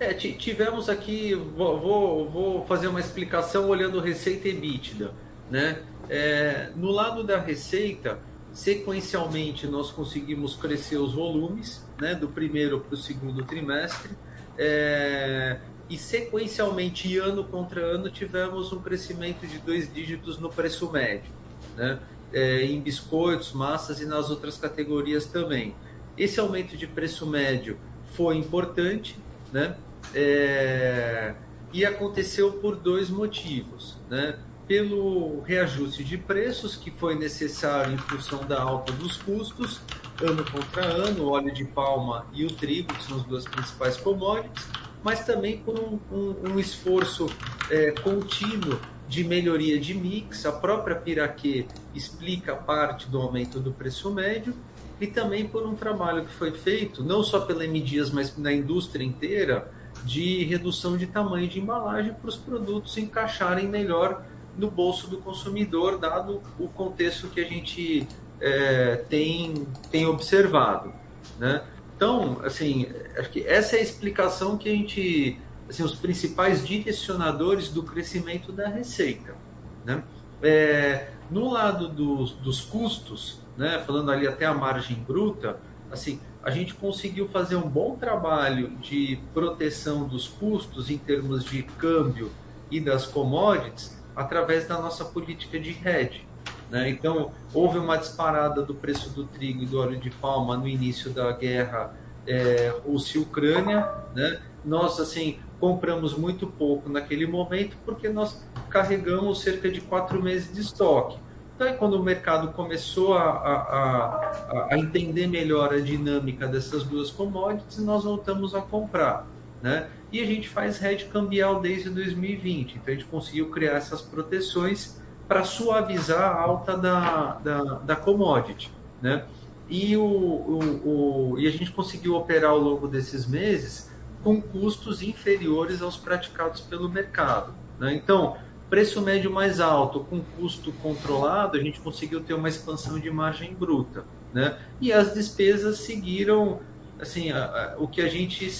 É, 0.00 0.12
tivemos 0.14 0.88
aqui, 0.88 1.34
vou, 1.34 2.28
vou, 2.28 2.66
fazer 2.66 2.88
uma 2.88 3.00
explicação 3.00 3.68
olhando 3.68 4.00
receita 4.00 4.48
e 4.48 4.50
EBITDA. 4.50 5.12
Né? 5.50 5.82
É, 6.08 6.70
no 6.74 6.90
lado 6.90 7.22
da 7.22 7.38
receita, 7.38 8.18
sequencialmente 8.52 9.66
nós 9.66 9.90
conseguimos 9.90 10.56
crescer 10.56 10.96
os 10.96 11.14
volumes 11.14 11.86
né, 12.00 12.14
do 12.14 12.28
primeiro 12.28 12.80
para 12.80 12.94
o 12.94 12.96
segundo 12.96 13.44
trimestre. 13.44 14.10
É, 14.58 15.58
e 15.92 15.98
sequencialmente, 15.98 17.18
ano 17.18 17.44
contra 17.44 17.82
ano, 17.82 18.08
tivemos 18.08 18.72
um 18.72 18.80
crescimento 18.80 19.46
de 19.46 19.58
dois 19.58 19.92
dígitos 19.92 20.38
no 20.38 20.48
preço 20.48 20.90
médio, 20.90 21.30
né? 21.76 21.98
É, 22.32 22.64
em 22.64 22.80
biscoitos, 22.80 23.52
massas 23.52 24.00
e 24.00 24.06
nas 24.06 24.30
outras 24.30 24.56
categorias 24.56 25.26
também. 25.26 25.74
Esse 26.16 26.40
aumento 26.40 26.78
de 26.78 26.86
preço 26.86 27.26
médio 27.26 27.76
foi 28.14 28.38
importante, 28.38 29.18
né? 29.52 29.76
É, 30.14 31.34
e 31.74 31.84
aconteceu 31.84 32.52
por 32.54 32.74
dois 32.74 33.10
motivos, 33.10 33.98
né? 34.08 34.38
Pelo 34.66 35.42
reajuste 35.42 36.02
de 36.02 36.16
preços 36.16 36.74
que 36.74 36.90
foi 36.90 37.16
necessário 37.16 37.92
em 37.92 37.98
função 37.98 38.46
da 38.46 38.62
alta 38.62 38.92
dos 38.92 39.18
custos, 39.18 39.82
ano 40.22 40.42
contra 40.50 40.86
ano, 40.86 41.28
óleo 41.28 41.52
de 41.52 41.66
palma 41.66 42.26
e 42.32 42.46
o 42.46 42.50
trigo, 42.50 42.94
que 42.94 43.02
são 43.04 43.18
as 43.18 43.24
duas 43.24 43.44
principais 43.44 43.98
commodities, 43.98 44.66
mas 45.02 45.24
também 45.24 45.58
por 45.58 45.78
um, 45.78 45.98
um, 46.10 46.52
um 46.52 46.58
esforço 46.58 47.26
é, 47.70 47.90
contínuo 47.90 48.78
de 49.08 49.24
melhoria 49.24 49.78
de 49.78 49.94
mix. 49.94 50.46
A 50.46 50.52
própria 50.52 50.96
Piraquê 50.96 51.66
explica 51.94 52.54
parte 52.54 53.08
do 53.08 53.20
aumento 53.20 53.60
do 53.60 53.72
preço 53.72 54.10
médio 54.10 54.54
e 55.00 55.06
também 55.06 55.46
por 55.46 55.66
um 55.66 55.74
trabalho 55.74 56.24
que 56.24 56.32
foi 56.32 56.52
feito, 56.52 57.02
não 57.02 57.22
só 57.22 57.40
pela 57.40 57.64
M 57.64 57.84
mas 58.12 58.36
na 58.38 58.52
indústria 58.52 59.04
inteira, 59.04 59.70
de 60.04 60.44
redução 60.44 60.96
de 60.96 61.06
tamanho 61.06 61.48
de 61.48 61.60
embalagem 61.60 62.14
para 62.14 62.28
os 62.28 62.36
produtos 62.36 62.96
encaixarem 62.96 63.68
melhor 63.68 64.24
no 64.56 64.70
bolso 64.70 65.08
do 65.08 65.18
consumidor, 65.18 65.98
dado 65.98 66.40
o 66.58 66.68
contexto 66.68 67.28
que 67.28 67.40
a 67.40 67.44
gente 67.44 68.06
é, 68.40 68.96
tem, 69.08 69.66
tem 69.90 70.06
observado. 70.06 70.92
Né? 71.38 71.62
Então, 72.02 72.40
assim, 72.42 72.88
acho 73.16 73.30
que 73.30 73.46
essa 73.46 73.76
é 73.76 73.78
a 73.78 73.82
explicação 73.82 74.58
que 74.58 74.68
a 74.68 74.72
gente, 74.72 75.40
assim, 75.70 75.84
os 75.84 75.94
principais 75.94 76.66
direcionadores 76.66 77.68
do 77.68 77.84
crescimento 77.84 78.50
da 78.50 78.66
receita, 78.66 79.36
né? 79.84 80.02
É, 80.42 81.10
no 81.30 81.48
lado 81.48 81.86
dos, 81.86 82.32
dos 82.32 82.60
custos, 82.60 83.38
né, 83.56 83.80
falando 83.86 84.10
ali 84.10 84.26
até 84.26 84.44
a 84.44 84.52
margem 84.52 84.96
bruta, 84.96 85.60
assim, 85.92 86.18
a 86.42 86.50
gente 86.50 86.74
conseguiu 86.74 87.28
fazer 87.28 87.54
um 87.54 87.68
bom 87.68 87.94
trabalho 87.94 88.70
de 88.78 89.20
proteção 89.32 90.08
dos 90.08 90.26
custos 90.26 90.90
em 90.90 90.98
termos 90.98 91.44
de 91.44 91.62
câmbio 91.62 92.32
e 92.68 92.80
das 92.80 93.06
commodities 93.06 93.96
através 94.16 94.66
da 94.66 94.76
nossa 94.76 95.04
política 95.04 95.56
de 95.56 95.70
hedge. 95.70 96.26
Né? 96.72 96.88
Então, 96.88 97.30
houve 97.52 97.78
uma 97.78 97.98
disparada 97.98 98.62
do 98.62 98.74
preço 98.74 99.10
do 99.10 99.24
trigo 99.24 99.62
e 99.62 99.66
do 99.66 99.78
óleo 99.78 100.00
de 100.00 100.08
palma 100.08 100.56
no 100.56 100.66
início 100.66 101.10
da 101.10 101.30
guerra 101.30 101.94
é, 102.26 102.72
Rússia-Ucrânia. 102.86 103.86
Né? 104.14 104.40
Nós, 104.64 104.98
assim, 104.98 105.38
compramos 105.60 106.16
muito 106.16 106.46
pouco 106.46 106.88
naquele 106.88 107.26
momento 107.26 107.76
porque 107.84 108.08
nós 108.08 108.42
carregamos 108.70 109.42
cerca 109.42 109.68
de 109.68 109.82
quatro 109.82 110.22
meses 110.22 110.50
de 110.50 110.62
estoque. 110.62 111.18
Então, 111.54 111.76
quando 111.76 112.00
o 112.00 112.02
mercado 112.02 112.52
começou 112.52 113.18
a, 113.18 113.22
a, 113.22 114.66
a, 114.70 114.78
entender 114.78 115.26
melhor 115.26 115.74
a 115.74 115.78
dinâmica 115.78 116.48
dessas 116.48 116.84
duas 116.84 117.10
commodities, 117.10 117.80
nós 117.80 118.04
voltamos 118.04 118.54
a 118.54 118.62
comprar. 118.62 119.26
Né? 119.60 119.90
E 120.10 120.20
a 120.22 120.24
gente 120.24 120.48
faz 120.48 120.82
hedge 120.82 121.04
cambial 121.04 121.60
desde 121.60 121.90
2020. 121.90 122.78
Então, 122.78 122.82
a 122.86 122.96
gente 122.96 123.04
conseguiu 123.04 123.50
criar 123.50 123.72
essas 123.72 124.00
proteções 124.00 125.01
para 125.28 125.44
suavizar 125.44 126.20
a 126.20 126.40
alta 126.40 126.76
da, 126.76 127.34
da, 127.34 127.62
da 127.74 127.96
commodity. 127.96 128.70
Né? 129.00 129.24
E, 129.68 129.96
o, 129.96 130.04
o, 130.04 131.32
o, 131.34 131.40
e 131.40 131.46
a 131.46 131.50
gente 131.50 131.70
conseguiu 131.70 132.14
operar 132.14 132.50
ao 132.50 132.58
longo 132.58 132.86
desses 132.86 133.26
meses 133.26 133.90
com 134.22 134.40
custos 134.40 135.02
inferiores 135.02 135.82
aos 135.82 135.96
praticados 135.96 136.60
pelo 136.60 136.88
mercado. 136.88 137.54
Né? 137.78 137.94
Então, 137.94 138.36
preço 138.68 139.00
médio 139.00 139.30
mais 139.30 139.60
alto 139.60 140.00
com 140.00 140.20
custo 140.38 140.72
controlado, 140.82 141.56
a 141.56 141.60
gente 141.60 141.80
conseguiu 141.80 142.22
ter 142.22 142.34
uma 142.34 142.48
expansão 142.48 142.98
de 142.98 143.10
margem 143.10 143.54
bruta. 143.54 144.04
Né? 144.32 144.56
E 144.80 144.92
as 144.92 145.14
despesas 145.14 145.78
seguiram 145.78 146.60
assim, 147.02 147.32
a, 147.32 147.44
a, 147.44 147.74
o 147.78 147.88
que 147.88 148.00
a 148.00 148.08
gente 148.08 148.50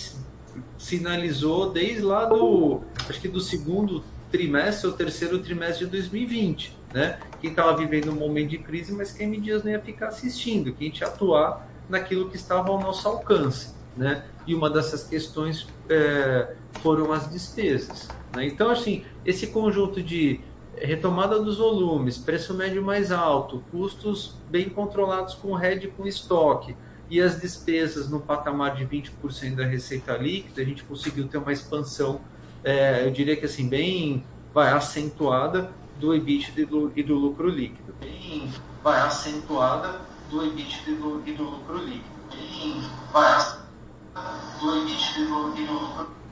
sinalizou 0.77 1.71
desde 1.71 2.03
lá 2.03 2.25
do, 2.25 2.81
acho 3.09 3.21
que 3.21 3.29
do 3.29 3.41
segundo 3.41 4.05
trimestre 4.33 4.89
ou 4.89 4.95
terceiro 4.95 5.39
trimestre 5.39 5.85
de 5.85 5.91
2020, 5.93 6.77
né? 6.93 7.21
Quem 7.41 7.51
estava 7.51 7.77
vivendo 7.77 8.11
um 8.11 8.15
momento 8.15 8.49
de 8.51 8.59
crise, 8.59 8.93
mas 8.93 9.13
quem 9.13 9.31
Dias 9.39 9.63
não 9.63 9.71
ia 9.71 9.81
ficar 9.81 10.09
assistindo, 10.09 10.73
que 10.73 10.85
a 10.85 10.89
gente 10.89 11.05
atuar 11.05 11.69
naquilo 11.89 12.31
que 12.31 12.37
estava 12.37 12.71
ao 12.71 12.81
nosso 12.81 13.07
alcance, 13.07 13.75
né? 13.97 14.25
E 14.47 14.55
uma 14.55 14.71
dessas 14.71 15.05
questões 15.05 15.69
é, 15.89 16.55
foram 16.81 17.13
as 17.13 17.31
despesas. 17.31 18.09
Né? 18.35 18.47
Então, 18.47 18.71
assim, 18.71 19.05
esse 19.25 19.49
conjunto 19.49 20.03
de 20.03 20.41
retomada 20.75 21.39
dos 21.39 21.59
volumes, 21.59 22.17
preço 22.17 22.55
médio 22.55 22.83
mais 22.83 23.13
alto, 23.13 23.63
custos 23.71 24.37
bem 24.51 24.69
controlados 24.69 25.35
com 25.35 25.55
RED 25.55 25.89
com 25.89 26.07
estoque 26.07 26.75
e 27.11 27.21
as 27.21 27.41
despesas 27.41 28.09
no 28.09 28.21
patamar 28.21 28.75
de 28.75 28.87
20% 28.87 29.55
da 29.55 29.67
receita 29.67 30.17
líquida, 30.17 30.63
a 30.63 30.65
gente 30.65 30.83
conseguiu 30.83 31.29
ter 31.29 31.37
uma 31.37 31.53
expansão 31.53 32.23
é, 32.65 33.05
eu 33.05 33.11
diria 33.11 33.37
que 33.37 33.47
assim, 33.47 33.69
bem 33.69 34.27
vai 34.53 34.73
acentuada 34.73 35.75
do 35.97 36.15
EBIT 36.15 36.61
e 36.61 36.65
do, 36.65 36.93
e 36.97 37.03
do 37.03 37.15
lucro 37.15 37.49
líquido. 37.49 37.95
Bem 38.01 38.53
vai 38.83 39.01
acentuada 39.01 40.07
do 40.29 40.45
EBIT 40.45 40.91
e 40.91 40.95
do, 40.95 41.27
e 41.27 41.33
do 41.33 41.45
lucro 41.45 41.79
líquido. 41.79 42.29
Bem 42.31 42.81
vai 43.13 43.39
do 44.61 44.77
EBIT 44.77 45.21
e 45.21 45.27
do, 45.27 45.57
e 45.57 45.67
do 45.67 45.73
lucro 45.73 46.05
líquido. 46.05 46.23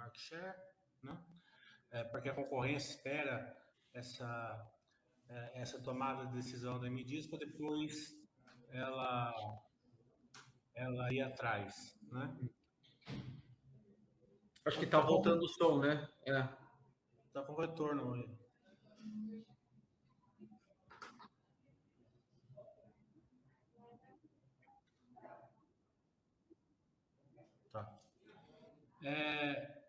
market 0.00 0.20
share, 0.20 0.54
né? 1.02 1.16
É, 1.90 2.04
porque 2.20 2.28
a 2.28 2.34
concorrência 2.34 2.90
espera 2.90 3.56
essa, 3.94 4.70
é, 5.26 5.62
essa 5.62 5.82
tomada 5.82 6.26
de 6.26 6.34
decisão 6.34 6.78
da 6.78 6.90
MDIS 6.90 7.26
para 7.26 7.38
depois 7.38 8.14
ela, 8.68 9.32
ela 10.74 11.12
ir 11.14 11.22
atrás, 11.22 11.98
né? 12.12 12.36
Acho 14.66 14.78
que 14.78 14.84
está 14.84 15.00
voltando 15.00 15.42
o 15.42 15.48
som, 15.48 15.78
né? 15.78 16.06
É. 16.26 16.46
Está 17.26 17.42
com 17.42 17.54
retorno 17.54 18.12
aí. 18.12 18.38
Tá. 27.72 27.98
É, 29.02 29.82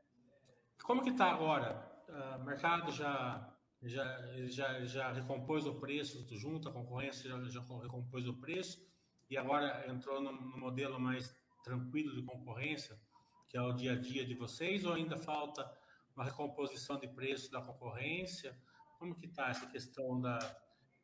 como 0.82 1.04
que 1.04 1.10
está 1.10 1.30
agora? 1.30 1.91
Uh, 2.12 2.42
o 2.42 2.44
mercado 2.44 2.92
já, 2.92 3.50
já, 3.82 4.22
já, 4.48 4.86
já 4.86 5.12
recompôs 5.14 5.66
o 5.66 5.80
preço 5.80 6.28
junto, 6.36 6.68
a 6.68 6.72
concorrência 6.74 7.30
já, 7.30 7.42
já 7.46 7.62
recompôs 7.62 8.28
o 8.28 8.34
preço 8.34 8.86
e 9.30 9.38
agora 9.38 9.90
entrou 9.90 10.22
no, 10.22 10.34
no, 10.34 10.58
modelo 10.58 11.00
mais 11.00 11.34
tranquilo 11.64 12.14
de 12.14 12.22
concorrência, 12.24 13.00
que 13.48 13.58
é 13.58 13.62
o 13.62 13.72
dia 13.72 13.94
a 13.94 13.96
dia 13.96 14.26
de 14.26 14.34
vocês, 14.34 14.84
ou 14.84 14.94
ainda 14.94 15.16
falta 15.16 15.72
uma 16.14 16.26
recomposição 16.26 17.00
de 17.00 17.08
preço 17.08 17.50
da 17.50 17.62
concorrência? 17.62 18.54
Como 19.00 19.16
que 19.16 19.28
está 19.28 19.48
essa 19.50 19.66
questão 19.68 20.20
da, 20.20 20.38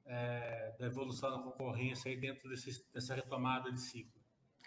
é, 0.05 0.75
da 0.77 0.87
evolução 0.87 1.31
da 1.31 1.41
concorrência 1.41 2.11
aí 2.11 2.17
dentro 2.17 2.49
desse, 2.49 2.85
dessa 2.91 3.15
retomada 3.15 3.71
de 3.71 3.79
ciclo? 3.79 4.21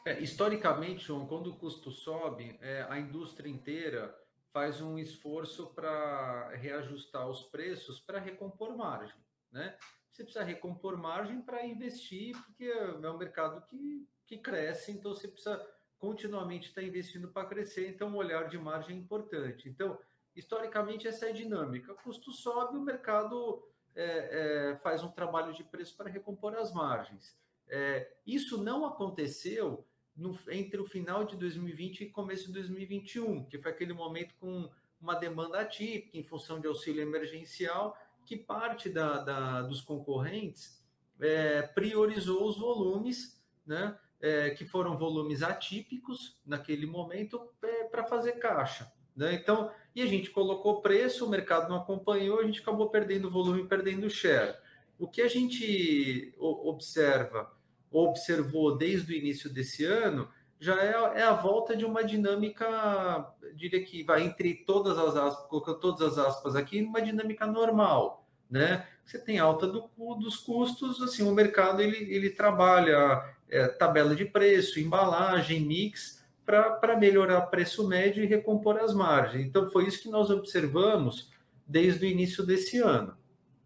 É, 0.07 0.19
historicamente, 0.19 1.05
João, 1.05 1.27
quando 1.27 1.49
o 1.49 1.57
custo 1.59 1.91
sobe, 1.91 2.57
é, 2.63 2.87
a 2.89 2.99
indústria 2.99 3.51
inteira 3.51 4.19
faz 4.53 4.81
um 4.81 4.99
esforço 4.99 5.69
para 5.75 6.51
reajustar 6.57 7.29
os 7.29 7.45
preços 7.45 8.01
para 8.01 8.19
recompor 8.19 8.77
margem, 8.77 9.21
né? 9.51 9.77
Você 10.11 10.25
precisa 10.25 10.45
recompor 10.45 10.97
margem 10.97 11.41
para 11.41 11.65
investir, 11.65 12.37
porque 12.45 12.65
é 12.65 13.11
um 13.11 13.17
mercado 13.17 13.65
que, 13.67 14.09
que 14.27 14.39
cresce, 14.39 14.91
então 14.91 15.15
você 15.15 15.29
precisa 15.29 15.65
continuamente 15.99 16.69
estar 16.69 16.83
investindo 16.83 17.29
para 17.29 17.47
crescer, 17.47 17.89
então 17.89 18.13
o 18.13 18.17
olhar 18.17 18.49
de 18.49 18.59
margem 18.59 18.97
é 18.97 18.99
importante. 18.99 19.69
Então, 19.69 19.99
historicamente, 20.35 21.07
essa 21.07 21.27
é 21.27 21.31
a 21.31 21.35
dinâmica. 21.35 21.93
O 21.93 21.97
custo 21.97 22.33
sobe, 22.33 22.77
o 22.77 22.83
mercado 22.83 23.63
é, 23.95 24.73
é, 24.73 24.77
faz 24.77 25.03
um 25.03 25.11
trabalho 25.11 25.53
de 25.53 25.63
preço 25.63 25.97
para 25.97 26.11
recompor 26.11 26.55
as 26.57 26.73
margens. 26.73 27.39
É, 27.69 28.13
isso 28.27 28.63
não 28.63 28.85
aconteceu 28.85 29.87
no, 30.17 30.39
entre 30.49 30.81
o 30.81 30.87
final 30.87 31.25
de 31.25 31.37
2020 31.37 32.03
e 32.03 32.11
começo 32.11 32.47
de 32.47 32.53
2021, 32.55 33.45
que 33.45 33.59
foi 33.59 33.71
aquele 33.71 33.93
momento 33.93 34.35
com 34.39 34.71
uma 35.01 35.15
demanda 35.15 35.61
atípica 35.61 36.19
em 36.19 36.23
função 36.23 36.61
de 36.61 36.67
auxílio 36.67 37.03
emergencial, 37.03 37.97
que 38.25 38.37
parte 38.37 38.89
da, 38.89 39.19
da 39.19 39.63
dos 39.63 39.81
concorrentes 39.81 40.81
é, 41.19 41.63
priorizou 41.63 42.47
os 42.47 42.59
volumes, 42.59 43.41
né, 43.67 43.99
é, 44.21 44.51
que 44.51 44.65
foram 44.65 44.99
volumes 44.99 45.43
atípicos 45.43 46.39
naquele 46.45 46.87
momento 46.87 47.51
é, 47.63 47.85
para 47.85 48.05
fazer 48.05 48.33
caixa. 48.33 48.93
Né? 49.17 49.35
Então, 49.35 49.71
e 49.95 50.03
a 50.03 50.07
gente 50.07 50.31
colocou 50.31 50.83
preço, 50.83 51.27
o 51.27 51.31
mercado 51.31 51.69
não 51.69 51.77
acompanhou, 51.77 52.41
a 52.41 52.45
gente 52.45 52.61
acabou 52.61 52.91
perdendo 52.91 53.31
volume, 53.31 53.67
perdendo 53.67 54.11
share. 54.11 54.57
O 54.99 55.09
que 55.09 55.23
a 55.23 55.29
gente 55.29 56.35
observa 56.39 57.51
observou 57.91 58.77
desde 58.77 59.13
o 59.13 59.17
início 59.17 59.51
desse 59.51 59.85
ano 59.85 60.29
já 60.61 60.79
é, 60.83 61.21
é 61.21 61.23
a 61.23 61.33
volta 61.33 61.75
de 61.75 61.87
uma 61.87 62.05
dinâmica, 62.05 63.33
diria 63.55 63.83
que 63.83 64.03
vai 64.03 64.23
entre 64.23 64.55
todas 64.67 64.99
as 64.99 65.17
aspas, 65.17 65.47
colocando 65.49 65.81
todas 65.81 66.19
as 66.19 66.27
aspas 66.27 66.55
aqui, 66.55 66.83
uma 66.83 67.01
dinâmica 67.01 67.47
normal, 67.47 68.27
né? 68.49 68.87
Você 69.03 69.19
tem 69.19 69.39
alta 69.39 69.67
do, 69.67 69.91
dos 70.17 70.37
custos, 70.37 71.01
assim, 71.01 71.23
o 71.23 71.33
mercado 71.33 71.81
ele, 71.81 72.15
ele 72.15 72.29
trabalha 72.29 73.25
é, 73.49 73.69
tabela 73.69 74.15
de 74.15 74.27
preço, 74.27 74.79
embalagem, 74.79 75.61
mix, 75.61 76.23
para 76.45 76.97
melhorar 76.99 77.43
preço 77.43 77.89
médio 77.89 78.23
e 78.23 78.27
recompor 78.27 78.77
as 78.79 78.93
margens. 78.93 79.47
Então, 79.47 79.71
foi 79.71 79.87
isso 79.87 80.03
que 80.03 80.11
nós 80.11 80.31
observamos 80.31 81.31
desde 81.67 82.05
o 82.05 82.09
início 82.09 82.45
desse 82.45 82.79
ano, 82.79 83.17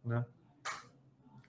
né? 0.05 0.25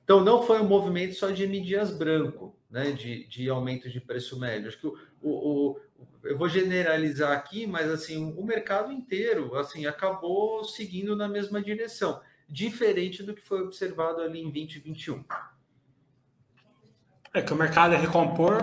Então, 0.06 0.24
não 0.24 0.44
foi 0.44 0.62
um 0.62 0.68
movimento 0.68 1.16
só 1.16 1.32
de 1.32 1.44
M. 1.44 1.60
Dias 1.60 1.92
Branco, 1.92 2.56
né, 2.70 2.92
de, 2.92 3.26
de 3.28 3.50
aumento 3.50 3.90
de 3.90 4.00
preço 4.00 4.40
médio. 4.40 4.68
Acho 4.68 4.80
que 4.80 4.88
o, 4.88 4.96
o, 5.24 5.72
o, 5.72 5.80
eu 6.24 6.38
vou 6.38 6.48
generalizar 6.48 7.32
aqui, 7.32 7.66
mas 7.66 7.90
assim 7.90 8.34
o 8.38 8.44
mercado 8.44 8.92
inteiro 8.92 9.56
assim 9.56 9.86
acabou 9.86 10.64
seguindo 10.64 11.16
na 11.16 11.28
mesma 11.28 11.62
direção, 11.62 12.22
diferente 12.48 13.24
do 13.24 13.34
que 13.34 13.42
foi 13.42 13.62
observado 13.62 14.22
ali 14.22 14.42
em 14.42 14.52
2021. 14.52 15.24
É 17.34 17.42
que 17.42 17.54
o 17.54 17.56
mercado 17.56 17.96
é 17.96 17.98
recompor, 17.98 18.58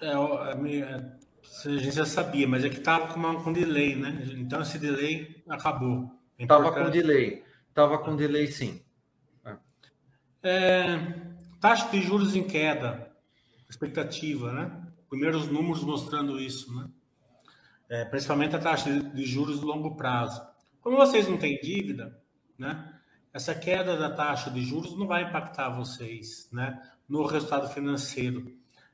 é, 0.00 0.06
é, 0.06 0.78
é, 0.78 1.20
a 1.66 1.78
gente 1.78 1.94
já 1.94 2.04
sabia, 2.04 2.48
mas 2.48 2.64
é 2.64 2.68
que 2.68 2.78
estava 2.78 3.12
com, 3.12 3.42
com 3.42 3.52
delay, 3.52 3.94
né? 3.94 4.26
Então 4.36 4.60
esse 4.62 4.78
delay 4.78 5.42
acabou. 5.48 6.10
Estava 6.38 6.68
é 6.68 6.84
com 6.84 6.90
delay, 6.90 7.44
estava 7.68 7.98
com 7.98 8.16
delay 8.16 8.46
sim. 8.46 8.82
É, 10.42 10.96
taxa 11.60 11.90
de 11.90 12.00
juros 12.00 12.34
em 12.34 12.42
queda 12.42 13.14
expectativa, 13.68 14.52
né? 14.52 14.86
Primeiros 15.08 15.48
números 15.48 15.84
mostrando 15.84 16.40
isso, 16.40 16.74
né? 16.74 16.88
É, 17.88 18.04
principalmente 18.06 18.56
a 18.56 18.58
taxa 18.58 18.90
de 18.90 19.26
juros 19.26 19.60
de 19.60 19.66
longo 19.66 19.96
prazo. 19.96 20.40
Como 20.80 20.96
vocês 20.96 21.28
não 21.28 21.36
têm 21.36 21.60
dívida, 21.60 22.18
né? 22.58 23.00
Essa 23.32 23.54
queda 23.54 23.96
da 23.96 24.10
taxa 24.10 24.50
de 24.50 24.62
juros 24.62 24.96
não 24.96 25.06
vai 25.06 25.24
impactar 25.24 25.68
vocês, 25.70 26.48
né? 26.50 26.80
No 27.06 27.26
resultado 27.26 27.68
financeiro. 27.68 28.50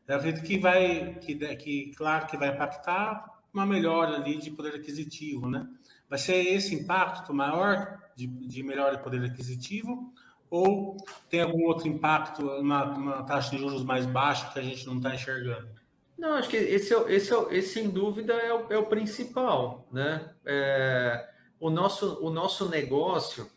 Eu 0.09 0.17
acredito 0.17 0.45
que 0.45 0.59
vai, 0.59 1.15
que, 1.21 1.35
que 1.57 1.93
claro 1.95 2.27
que 2.27 2.37
vai 2.37 2.55
impactar 2.55 3.25
uma 3.53 3.65
melhora 3.65 4.17
ali 4.17 4.37
de 4.39 4.51
poder 4.51 4.75
aquisitivo, 4.75 5.49
né? 5.49 5.67
Vai 6.09 6.19
ser 6.19 6.37
esse 6.37 6.75
impacto 6.75 7.33
maior 7.33 8.01
de, 8.17 8.27
de 8.27 8.63
melhora 8.63 8.97
de 8.97 9.03
poder 9.03 9.25
aquisitivo 9.25 10.13
ou 10.51 10.97
tem 11.29 11.41
algum 11.41 11.65
outro 11.65 11.89
impacto, 11.89 12.47
uma, 12.47 12.85
uma 12.85 13.23
taxa 13.25 13.51
de 13.51 13.59
juros 13.59 13.83
mais 13.83 14.07
baixa 14.07 14.51
que 14.53 14.59
a 14.59 14.63
gente 14.63 14.87
não 14.87 14.97
está 14.97 15.15
enxergando? 15.15 15.69
Não, 16.19 16.35
acho 16.35 16.49
que 16.49 16.57
esse, 16.57 16.95
é, 16.95 17.13
esse, 17.13 17.35
é, 17.35 17.47
esse 17.51 17.75
sem 17.75 17.91
dúvida 17.91 18.33
é 18.33 18.53
o, 18.53 18.73
é 18.73 18.79
o 18.79 18.87
principal, 18.87 19.87
né? 19.93 20.31
É, 20.45 21.29
o, 21.61 21.69
nosso, 21.69 22.19
o 22.25 22.31
nosso 22.31 22.69
negócio, 22.69 23.51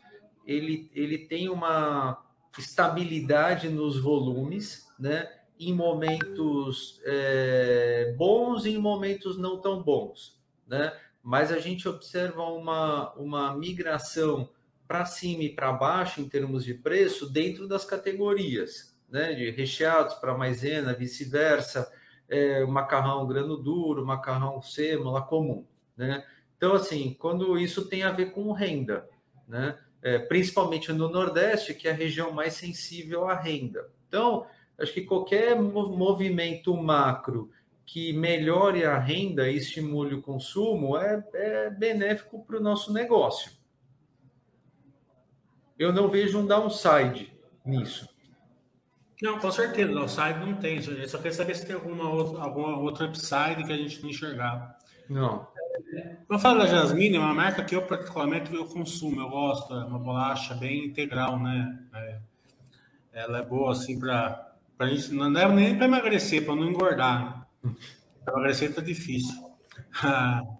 ele, 0.45 0.91
ele 0.93 1.17
tem 1.19 1.49
uma 1.49 2.21
estabilidade 2.58 3.69
nos 3.69 3.97
volumes, 3.99 4.88
né? 4.99 5.32
Em 5.58 5.73
momentos 5.73 7.02
é, 7.06 8.13
bons 8.17 8.65
e 8.65 8.71
em 8.71 8.78
momentos 8.78 9.38
não 9.38 9.62
tão 9.62 9.82
bons, 9.82 10.38
né? 10.67 10.97
Mas 11.23 11.52
a 11.52 11.60
gente 11.60 11.88
observa 11.88 12.43
uma, 12.43 13.13
uma 13.13 13.56
migração 13.56 14.49
para 14.89 15.06
cima 15.06 15.43
e 15.43 15.49
para 15.49 15.71
baixo 15.71 16.19
em 16.19 16.28
termos 16.28 16.65
de 16.65 16.73
preço 16.73 17.30
dentro 17.30 17.67
das 17.67 17.86
categorias, 17.86 18.97
né? 19.08 19.34
De 19.34 19.52
recheados 19.52 20.15
para 20.15 20.36
maisena, 20.36 20.95
vice-versa, 20.95 21.88
é, 22.28 22.65
macarrão 22.65 23.28
grano 23.28 23.56
duro, 23.56 24.04
macarrão 24.04 24.60
sêmola 24.63 25.21
comum, 25.21 25.63
né? 25.95 26.25
Então, 26.58 26.73
assim, 26.73 27.15
quando 27.19 27.56
isso 27.60 27.86
tem 27.86 28.02
a 28.02 28.12
ver 28.12 28.32
com 28.32 28.52
renda, 28.52 29.08
né? 29.47 29.78
É, 30.02 30.17
principalmente 30.17 30.91
no 30.91 31.08
Nordeste, 31.08 31.75
que 31.75 31.88
é 31.88 31.91
a 31.91 31.93
região 31.93 32.32
mais 32.32 32.56
sensível 32.56 33.30
à 33.30 33.36
renda. 33.36 33.91
Então, 34.08 34.47
acho 34.80 34.91
que 34.91 35.04
qualquer 35.04 35.56
movimento 35.56 36.75
macro 36.75 37.52
que 37.86 38.12
melhore 38.12 38.86
a 38.86 38.97
renda 38.97 39.47
e 39.47 39.58
estimule 39.58 40.15
o 40.15 40.21
consumo 40.21 40.97
é, 40.97 41.23
é 41.34 41.69
benéfico 41.69 42.43
para 42.43 42.58
o 42.58 42.62
nosso 42.62 42.91
negócio 42.91 43.58
eu 45.79 45.93
não 45.93 46.09
vejo 46.09 46.37
um 46.37 46.45
downside 46.45 47.33
nisso. 47.65 48.07
Não, 49.21 49.39
com 49.39 49.51
certeza, 49.51 49.91
o 49.91 50.03
upside 50.03 50.39
não 50.39 50.55
tem. 50.55 50.77
Eu 50.77 51.09
só 51.09 51.17
queria 51.17 51.33
saber 51.33 51.55
se 51.55 51.65
tem 51.65 51.75
alguma 51.75 52.09
outra, 52.09 52.43
alguma 52.43 52.77
outra 52.77 53.07
upside 53.07 53.63
que 53.65 53.71
a 53.71 53.77
gente 53.77 54.01
não 54.01 54.09
enxergava. 54.09 54.75
Não. 55.09 55.47
Vamos 56.27 56.43
falar 56.43 56.65
da 56.65 56.67
Jasmine, 56.67 57.15
é 57.15 57.19
uma 57.19 57.33
marca 57.33 57.63
que 57.63 57.75
eu 57.75 57.81
particularmente 57.81 58.53
eu 58.53 58.65
consumo, 58.65 59.21
eu 59.21 59.29
gosto, 59.29 59.73
é 59.73 59.85
uma 59.85 59.97
bolacha 59.97 60.53
bem 60.53 60.85
integral, 60.85 61.39
né? 61.39 61.79
É, 61.93 62.19
ela 63.13 63.39
é 63.39 63.45
boa 63.45 63.71
assim 63.71 63.99
para 63.99 64.55
a 64.77 64.85
gente, 64.85 65.13
não 65.13 65.31
deve 65.31 65.53
nem 65.53 65.75
para 65.75 65.85
emagrecer, 65.85 66.45
para 66.45 66.55
não 66.55 66.69
engordar. 66.69 67.47
Né? 67.63 67.73
Para 68.23 68.33
emagrecer 68.35 68.73
tá 68.73 68.81
difícil. 68.81 69.35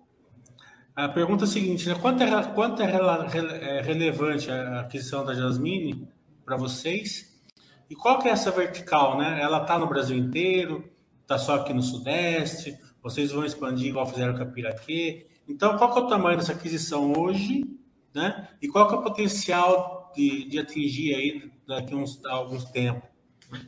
A 1.00 1.08
pergunta 1.08 1.46
é 1.46 1.48
a 1.48 1.50
seguinte, 1.50 1.88
né? 1.88 1.96
Quanto 1.96 2.22
é, 2.22 2.44
quanto 2.44 2.82
é, 2.82 3.78
é 3.78 3.82
relevante 3.82 4.52
a 4.52 4.82
aquisição 4.82 5.24
da 5.24 5.34
Jasmine 5.34 6.06
para 6.44 6.58
vocês? 6.58 7.42
E 7.90 7.96
qual 7.96 8.20
que 8.20 8.28
é 8.28 8.32
essa 8.32 8.52
vertical, 8.52 9.18
né? 9.18 9.40
Ela 9.42 9.62
está 9.62 9.80
no 9.80 9.88
Brasil 9.88 10.18
inteiro, 10.18 10.84
está 11.22 11.38
só 11.38 11.56
aqui 11.56 11.74
no 11.74 11.82
Sudeste, 11.82 12.78
vocês 13.02 13.32
vão 13.32 13.46
expandir 13.46 13.88
igual 13.88 14.06
fizeram 14.08 14.36
com 14.36 14.44
a 14.44 14.46
Piraquê. 14.46 15.28
Então, 15.48 15.78
qual 15.78 15.94
que 15.94 16.00
é 16.00 16.02
o 16.02 16.08
tamanho 16.08 16.38
dessa 16.38 16.52
aquisição 16.52 17.14
hoje, 17.18 17.64
né? 18.14 18.50
E 18.62 18.68
qual 18.68 18.86
que 18.90 18.94
é 18.94 18.98
o 18.98 19.02
potencial 19.02 20.12
de, 20.14 20.50
de 20.50 20.60
atingir 20.60 21.16
aí 21.16 21.52
daqui 21.66 21.94
a 21.94 21.98
uns 21.98 22.20
alguns 22.26 22.66
tempos? 22.66 23.08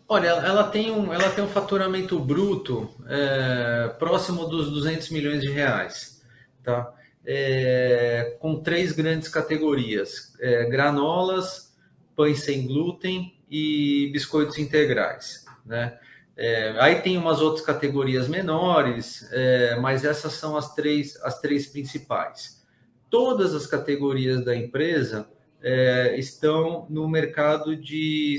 Olha, 0.06 0.28
ela 0.28 0.66
tem 0.66 0.92
um, 0.92 1.14
ela 1.14 1.30
tem 1.30 1.46
um 1.46 1.48
faturamento 1.48 2.20
bruto 2.20 2.90
é, 3.08 3.88
próximo 3.98 4.46
dos 4.48 4.70
200 4.70 5.10
milhões 5.12 5.42
de 5.42 5.50
reais, 5.50 6.22
tá? 6.62 6.94
É, 7.26 8.38
com 8.40 8.62
três 8.62 8.92
grandes 8.92 9.28
categorias: 9.28 10.34
é, 10.40 10.66
granolas, 10.66 11.76
pães 12.16 12.40
sem 12.40 12.66
glúten 12.66 13.36
e 13.50 14.10
biscoitos 14.12 14.58
integrais, 14.58 15.46
né? 15.66 15.98
É, 16.36 16.76
aí 16.80 17.02
tem 17.02 17.18
umas 17.18 17.42
outras 17.42 17.64
categorias 17.64 18.28
menores, 18.28 19.28
é, 19.32 19.76
mas 19.80 20.04
essas 20.04 20.34
são 20.34 20.58
as 20.58 20.74
três, 20.74 21.22
as 21.24 21.40
três 21.40 21.68
principais. 21.68 22.66
Todas 23.10 23.54
as 23.54 23.68
categorias 23.68 24.44
da 24.44 24.56
empresa 24.56 25.30
é, 25.62 26.16
estão 26.18 26.88
no 26.90 27.08
mercado 27.08 27.76
de. 27.76 28.38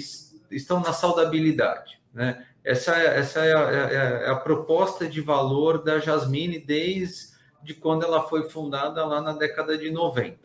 estão 0.50 0.80
na 0.80 0.92
saudabilidade. 0.92 2.00
Né? 2.12 2.44
Essa, 2.64 2.96
essa 2.96 3.44
é, 3.44 3.54
a, 3.54 3.70
é, 3.70 3.94
é, 3.94 4.26
é 4.26 4.30
a 4.30 4.36
proposta 4.36 5.06
de 5.06 5.20
valor 5.20 5.82
da 5.82 5.98
Jasmine 5.98 6.58
desde 6.58 7.31
quando 7.74 8.04
ela 8.04 8.22
foi 8.22 8.48
fundada 8.48 9.04
lá 9.04 9.20
na 9.20 9.32
década 9.32 9.76
de 9.78 9.90
90. 9.90 10.38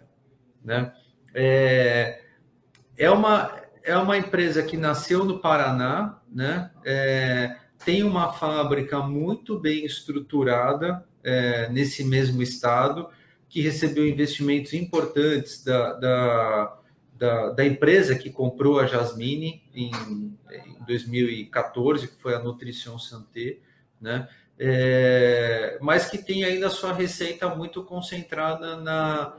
Né? 0.64 0.94
É, 1.34 2.22
é 2.98 3.10
uma 3.10 3.68
é 3.88 3.98
uma 3.98 4.18
empresa 4.18 4.62
que 4.62 4.76
nasceu 4.76 5.24
no 5.24 5.40
Paraná, 5.40 6.20
né? 6.30 6.70
É, 6.84 7.56
tem 7.86 8.04
uma 8.04 8.34
fábrica 8.34 9.00
muito 9.00 9.58
bem 9.58 9.86
estruturada 9.86 11.06
é, 11.24 11.70
nesse 11.70 12.04
mesmo 12.04 12.44
estado, 12.44 13.08
que 13.48 13.62
recebeu 13.62 14.06
investimentos 14.06 14.74
importantes 14.74 15.64
da, 15.64 15.94
da, 15.94 16.78
da, 17.14 17.50
da 17.52 17.66
empresa 17.66 18.14
que 18.14 18.30
comprou 18.30 18.78
a 18.78 18.86
Jasmine 18.86 19.64
em, 19.74 19.90
em 20.52 20.86
2014, 20.86 22.10
que 22.10 22.22
foi 22.22 22.36
a 22.36 22.40
Nutrition 22.40 23.00
Santé, 23.00 23.60
né? 24.02 24.28
É, 24.60 25.78
mas 25.82 26.10
que 26.10 26.18
tem 26.18 26.44
ainda 26.44 26.70
sua 26.70 26.92
receita 26.92 27.48
muito 27.54 27.84
concentrada 27.84 28.78
na, 28.78 29.38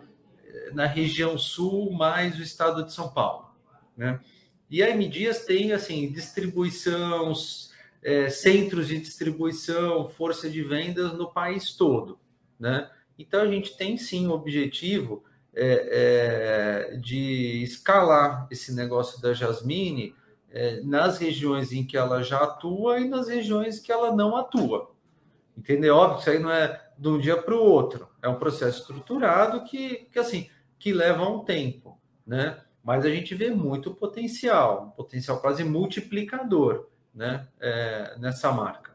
na 0.72 0.86
região 0.86 1.36
sul, 1.36 1.92
mais 1.92 2.38
o 2.38 2.42
estado 2.42 2.84
de 2.84 2.92
São 2.92 3.08
Paulo. 3.08 3.50
Né? 3.96 4.20
E 4.70 4.82
a 4.82 4.90
M 4.90 5.08
Dias 5.08 5.44
tem 5.44 5.72
assim 5.72 6.12
distribuição, 6.12 7.32
é, 8.02 8.28
centros 8.28 8.88
de 8.88 8.98
distribuição, 8.98 10.08
força 10.08 10.48
de 10.48 10.62
vendas 10.62 11.12
no 11.14 11.32
país 11.32 11.72
todo, 11.72 12.18
né? 12.58 12.88
Então 13.18 13.40
a 13.40 13.48
gente 13.48 13.76
tem 13.76 13.96
sim 13.96 14.28
o 14.28 14.32
objetivo 14.32 15.24
é, 15.54 16.92
é, 16.92 16.96
de 16.98 17.62
escalar 17.62 18.46
esse 18.50 18.72
negócio 18.72 19.20
da 19.20 19.32
Jasmine 19.32 20.14
é, 20.50 20.80
nas 20.82 21.18
regiões 21.18 21.72
em 21.72 21.84
que 21.84 21.96
ela 21.96 22.22
já 22.22 22.38
atua 22.38 23.00
e 23.00 23.08
nas 23.08 23.26
regiões 23.26 23.80
que 23.80 23.90
ela 23.90 24.14
não 24.14 24.36
atua. 24.36 24.94
Entendeu? 25.58 25.96
Óbvio 25.96 26.16
que 26.16 26.20
isso 26.22 26.30
aí 26.30 26.38
não 26.38 26.50
é 26.50 26.80
de 26.96 27.08
um 27.08 27.18
dia 27.18 27.36
para 27.36 27.54
o 27.54 27.60
outro, 27.60 28.08
é 28.22 28.28
um 28.28 28.38
processo 28.38 28.80
estruturado 28.80 29.64
que, 29.64 30.08
que 30.12 30.18
assim 30.18 30.48
que 30.78 30.92
leva 30.92 31.28
um 31.28 31.44
tempo, 31.44 32.00
né? 32.24 32.62
mas 32.88 33.04
a 33.04 33.10
gente 33.10 33.34
vê 33.34 33.50
muito 33.50 33.94
potencial, 33.94 34.86
um 34.86 34.90
potencial 34.92 35.40
quase 35.42 35.62
multiplicador 35.62 36.86
né, 37.14 37.46
é, 37.60 38.16
nessa 38.18 38.50
marca. 38.50 38.92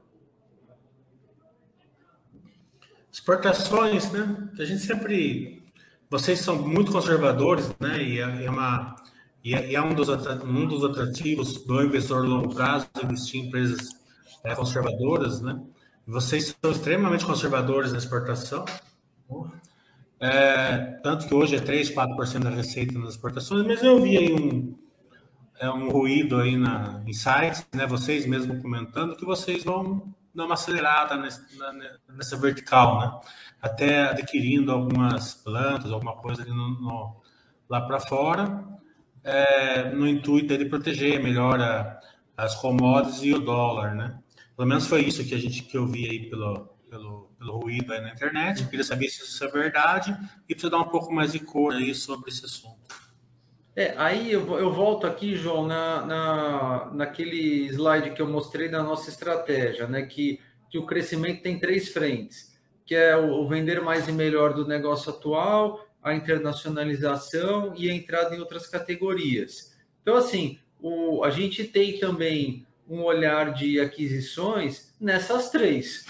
Exportações, 3.11 4.11
né? 4.11 4.49
A 4.57 4.65
gente 4.65 4.79
sempre. 4.79 5.63
Vocês 6.09 6.39
são 6.39 6.55
muito 6.55 6.91
conservadores, 6.91 7.69
né? 7.79 8.01
E 8.01 8.19
é, 8.19 8.45
é 8.45 8.49
uma. 8.49 8.95
E 9.43 9.53
é, 9.53 9.73
é 9.75 9.81
um, 9.83 9.93
dos, 9.93 10.09
um 10.09 10.67
dos 10.67 10.83
atrativos 10.83 11.63
do 11.63 11.83
investidor 11.83 12.25
longo 12.25 12.55
prazo 12.55 12.89
investir 13.03 13.41
em 13.41 13.47
empresas 13.47 13.89
é, 14.43 14.55
conservadoras, 14.55 15.39
né? 15.39 15.61
Vocês 16.05 16.55
são 16.61 16.71
extremamente 16.71 17.25
conservadores 17.25 17.91
na 17.91 17.97
exportação. 17.97 18.65
É, 20.19 20.77
tanto 21.03 21.27
que 21.27 21.33
hoje 21.33 21.55
é 21.55 21.59
3, 21.59 21.91
4% 21.91 22.39
da 22.39 22.49
receita 22.49 22.97
nas 22.97 23.11
exportações, 23.11 23.65
mas 23.65 23.83
eu 23.83 24.01
vi 24.01 24.17
aí 24.17 24.33
um, 24.33 24.77
é, 25.59 25.69
um 25.69 25.89
ruído 25.89 26.39
aí 26.39 26.57
na, 26.57 27.01
em 27.05 27.13
sites, 27.13 27.65
né, 27.73 27.85
vocês 27.85 28.25
mesmo 28.25 28.61
comentando, 28.61 29.15
que 29.15 29.25
vocês 29.25 29.63
vão 29.63 30.13
dar 30.33 30.45
uma 30.45 30.55
acelerada 30.55 31.15
nesse, 31.15 31.57
na, 31.57 31.73
nessa 32.09 32.35
vertical, 32.37 32.99
né? 32.99 33.19
Até 33.61 34.03
adquirindo 34.09 34.71
algumas 34.71 35.33
plantas, 35.35 35.91
alguma 35.91 36.15
coisa 36.15 36.43
no, 36.45 36.69
no, 36.81 37.21
lá 37.69 37.81
para 37.81 37.99
fora, 37.99 38.63
é, 39.23 39.89
no 39.91 40.07
intuito 40.07 40.57
de 40.57 40.65
proteger 40.65 41.21
melhor 41.21 41.61
a, 41.61 41.99
as 42.35 42.55
commodities 42.55 43.23
e 43.23 43.33
o 43.33 43.39
dólar, 43.39 43.95
né? 43.95 44.17
Pelo 44.55 44.67
menos 44.67 44.85
foi 44.87 45.01
isso 45.01 45.23
que 45.23 45.33
a 45.33 45.37
gente 45.37 45.63
que 45.63 45.77
eu 45.77 45.87
vi 45.87 46.07
aí 46.07 46.29
pelo, 46.29 46.69
pelo, 46.89 47.31
pelo 47.39 47.57
ruído 47.57 47.91
aí 47.91 48.01
na 48.01 48.11
internet. 48.11 48.61
Eu 48.61 48.69
queria 48.69 48.83
saber 48.83 49.09
se 49.09 49.23
isso 49.23 49.43
é 49.43 49.47
verdade 49.47 50.15
e 50.47 50.53
precisa 50.53 50.71
dar 50.71 50.79
um 50.79 50.89
pouco 50.89 51.11
mais 51.11 51.31
de 51.31 51.39
cor 51.39 51.73
aí 51.73 51.93
sobre 51.95 52.29
esse 52.29 52.45
assunto. 52.45 52.83
É, 53.75 53.95
aí 53.97 54.31
eu, 54.31 54.59
eu 54.59 54.71
volto 54.71 55.07
aqui, 55.07 55.35
João, 55.35 55.65
na, 55.65 56.05
na, 56.05 56.91
naquele 56.93 57.65
slide 57.69 58.11
que 58.11 58.21
eu 58.21 58.27
mostrei 58.27 58.69
da 58.69 58.83
nossa 58.83 59.09
estratégia, 59.09 59.87
né? 59.87 60.03
Que, 60.03 60.39
que 60.69 60.77
o 60.77 60.85
crescimento 60.85 61.41
tem 61.41 61.57
três 61.57 61.89
frentes, 61.89 62.55
que 62.85 62.93
é 62.93 63.17
o, 63.17 63.31
o 63.31 63.47
vender 63.47 63.81
mais 63.81 64.07
e 64.07 64.11
melhor 64.11 64.53
do 64.53 64.67
negócio 64.67 65.09
atual, 65.11 65.83
a 66.03 66.13
internacionalização 66.13 67.73
e 67.75 67.89
a 67.89 67.93
entrada 67.95 68.35
em 68.35 68.39
outras 68.39 68.67
categorias. 68.67 69.75
Então, 70.03 70.15
assim, 70.15 70.59
o, 70.79 71.23
a 71.23 71.31
gente 71.31 71.63
tem 71.63 71.97
também 71.97 72.67
um 72.87 73.01
olhar 73.01 73.53
de 73.53 73.79
aquisições 73.79 74.93
nessas 74.99 75.49
três. 75.49 76.05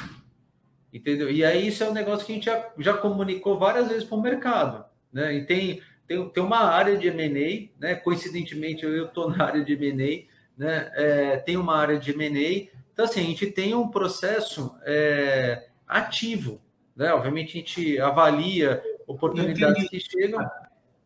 Entendeu? 0.94 1.32
E 1.32 1.44
aí 1.44 1.68
isso 1.68 1.84
é 1.84 1.90
um 1.90 1.94
negócio 1.94 2.26
que 2.26 2.32
a 2.32 2.36
gente 2.36 2.46
já, 2.46 2.72
já 2.78 2.94
comunicou 2.94 3.58
várias 3.58 3.88
vezes 3.88 4.04
para 4.04 4.18
o 4.18 4.22
mercado. 4.22 4.86
Né? 5.12 5.36
E 5.36 5.46
tem, 5.46 5.82
tem, 6.08 6.30
tem 6.30 6.44
uma 6.44 6.60
área 6.60 6.98
de 6.98 7.08
M&A, 7.08 7.70
né? 7.80 7.96
coincidentemente 7.96 8.84
eu 8.84 9.06
estou 9.06 9.30
na 9.30 9.44
área 9.44 9.64
de 9.64 9.74
M&A, 9.74 10.32
né? 10.58 10.92
É, 10.94 11.38
tem 11.38 11.58
uma 11.58 11.76
área 11.76 11.98
de 11.98 12.12
M&A, 12.12 12.70
então 12.94 13.06
assim, 13.06 13.22
a 13.22 13.24
gente 13.24 13.48
tem 13.48 13.74
um 13.74 13.88
processo 13.88 14.76
é, 14.84 15.68
ativo, 15.88 16.62
né? 16.96 17.12
Obviamente 17.12 17.58
a 17.58 17.60
gente 17.60 18.00
avalia 18.00 18.84
oportunidades 19.08 19.90
que 19.90 20.00
chegam. 20.00 20.48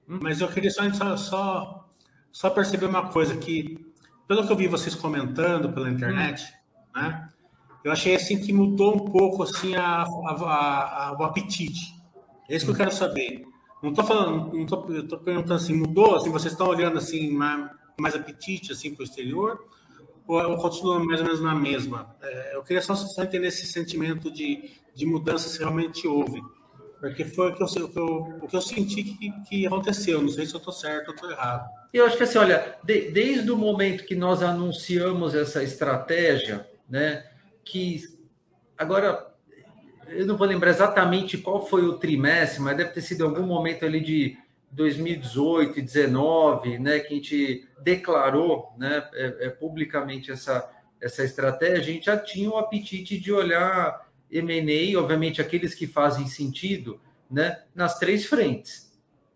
Mas 0.05 0.41
eu 0.41 0.47
queria 0.47 0.71
só, 0.71 1.17
só, 1.17 1.89
só 2.31 2.49
perceber 2.49 2.85
uma 2.85 3.09
coisa, 3.09 3.37
que 3.37 3.86
pelo 4.27 4.45
que 4.45 4.51
eu 4.51 4.57
vi 4.57 4.67
vocês 4.67 4.93
comentando 4.93 5.71
pela 5.71 5.89
internet, 5.89 6.43
hum. 6.95 7.01
né? 7.01 7.29
eu 7.83 7.91
achei 7.91 8.15
assim 8.15 8.37
que 8.39 8.51
mudou 8.51 8.95
um 8.95 8.99
pouco 8.99 9.43
assim 9.43 9.75
a, 9.75 10.03
a, 10.03 11.07
a, 11.07 11.17
o 11.17 11.23
apetite. 11.23 11.95
É 12.49 12.55
isso 12.55 12.65
que 12.65 12.71
eu 12.71 12.75
quero 12.75 12.91
saber. 12.91 13.45
Não 13.81 13.91
estou 13.91 14.03
falando, 14.03 14.53
não 14.53 14.65
tô, 14.65 14.85
eu 14.89 15.03
estou 15.03 15.19
perguntando 15.19 15.55
assim, 15.55 15.73
mudou? 15.73 16.15
Assim, 16.15 16.29
vocês 16.29 16.51
estão 16.51 16.67
olhando 16.67 16.97
assim 16.97 17.31
mais, 17.31 17.69
mais 17.99 18.15
apetite 18.15 18.71
assim 18.71 18.93
para 18.93 19.03
o 19.03 19.05
exterior? 19.05 19.59
Ou, 20.27 20.41
ou 20.49 20.57
continua 20.57 20.99
mais 20.99 21.21
ou 21.21 21.25
menos 21.25 21.41
na 21.41 21.55
mesma? 21.55 22.15
É, 22.21 22.55
eu 22.55 22.63
queria 22.63 22.81
só, 22.81 22.95
só, 22.95 23.23
entender 23.23 23.47
esse 23.47 23.65
sentimento 23.65 24.31
de, 24.31 24.71
de 24.93 25.05
mudança 25.05 25.47
se 25.47 25.59
realmente 25.59 26.07
houve. 26.07 26.41
Porque 26.99 27.25
foi 27.25 27.51
o 27.51 27.55
que 27.55 27.61
eu, 27.61 27.67
o 28.41 28.47
que 28.47 28.55
eu, 28.55 28.61
senti 28.61 29.03
que, 29.03 29.31
que 29.47 29.67
aconteceu. 29.67 30.21
Não 30.21 30.29
sei 30.29 30.45
se 30.45 30.53
eu 30.53 30.57
estou 30.57 30.73
certo 30.73 31.09
ou 31.09 31.13
estou 31.13 31.29
errado. 31.29 31.69
Eu 31.93 32.05
acho 32.05 32.17
que 32.17 32.23
assim, 32.23 32.37
olha, 32.37 32.75
de, 32.83 33.11
desde 33.11 33.51
o 33.51 33.57
momento 33.57 34.05
que 34.05 34.15
nós 34.15 34.41
anunciamos 34.41 35.35
essa 35.35 35.61
estratégia, 35.63 36.67
né? 36.89 37.25
que 37.63 38.01
agora 38.77 39.27
eu 40.07 40.25
não 40.25 40.37
vou 40.37 40.47
lembrar 40.47 40.69
exatamente 40.69 41.37
qual 41.37 41.65
foi 41.65 41.83
o 41.83 41.97
trimestre, 41.97 42.61
mas 42.61 42.77
deve 42.77 42.91
ter 42.91 43.01
sido 43.01 43.25
algum 43.25 43.43
momento 43.43 43.85
ali 43.85 43.99
de, 43.99 44.37
2018 44.71 45.79
e 45.79 45.81
2019, 45.81 46.79
né, 46.79 46.99
que 46.99 47.13
a 47.13 47.15
gente 47.15 47.67
declarou 47.81 48.73
né, 48.77 49.07
é, 49.13 49.47
é, 49.47 49.49
publicamente 49.49 50.31
essa, 50.31 50.69
essa 51.01 51.23
estratégia, 51.23 51.77
a 51.77 51.83
gente 51.83 52.05
já 52.05 52.17
tinha 52.17 52.49
o 52.49 52.57
apetite 52.57 53.17
de 53.17 53.31
olhar 53.31 54.06
M&A, 54.31 54.99
obviamente 54.99 55.41
aqueles 55.41 55.73
que 55.73 55.87
fazem 55.87 56.27
sentido, 56.27 56.99
né, 57.29 57.63
nas 57.73 57.97
três 57.99 58.25
frentes. 58.25 58.87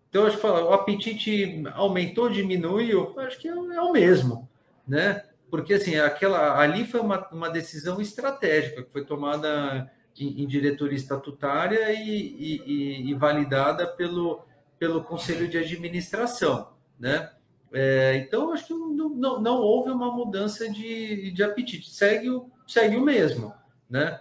Então, 0.10 0.26
acho 0.26 0.38
que 0.38 0.46
o 0.46 0.74
apetite 0.74 1.64
aumentou, 1.74 2.30
diminuiu, 2.30 3.18
acho 3.20 3.40
que 3.40 3.48
é, 3.48 3.52
é 3.52 3.82
o 3.82 3.94
mesmo, 3.94 4.50
né? 4.86 5.24
Porque 5.50 5.76
assim, 5.76 5.96
aquela 5.96 6.60
ali 6.60 6.86
foi 6.86 7.00
uma, 7.00 7.28
uma 7.30 7.50
decisão 7.50 8.00
estratégica 8.02 8.84
que 8.84 8.92
foi 8.92 9.06
tomada 9.06 9.90
em, 10.20 10.44
em 10.44 10.48
diretoria 10.48 10.98
estatutária 10.98 11.92
e, 11.94 12.62
e, 12.66 13.10
e, 13.10 13.14
validada 13.14 13.88
pelo, 13.88 14.46
pelo 14.78 15.04
Conselho 15.04 15.48
de 15.48 15.58
Administração, 15.58 16.70
né? 17.00 17.32
É, 17.74 18.18
então, 18.18 18.52
acho 18.52 18.68
que 18.68 18.74
não, 18.74 19.10
não, 19.10 19.42
não, 19.42 19.58
houve 19.62 19.92
uma 19.92 20.12
mudança 20.12 20.70
de, 20.70 21.32
de 21.32 21.42
apetite, 21.42 21.90
segue 21.90 22.30
o, 22.30 22.50
segue 22.68 22.98
o 22.98 23.04
mesmo, 23.04 23.54
né? 23.90 24.20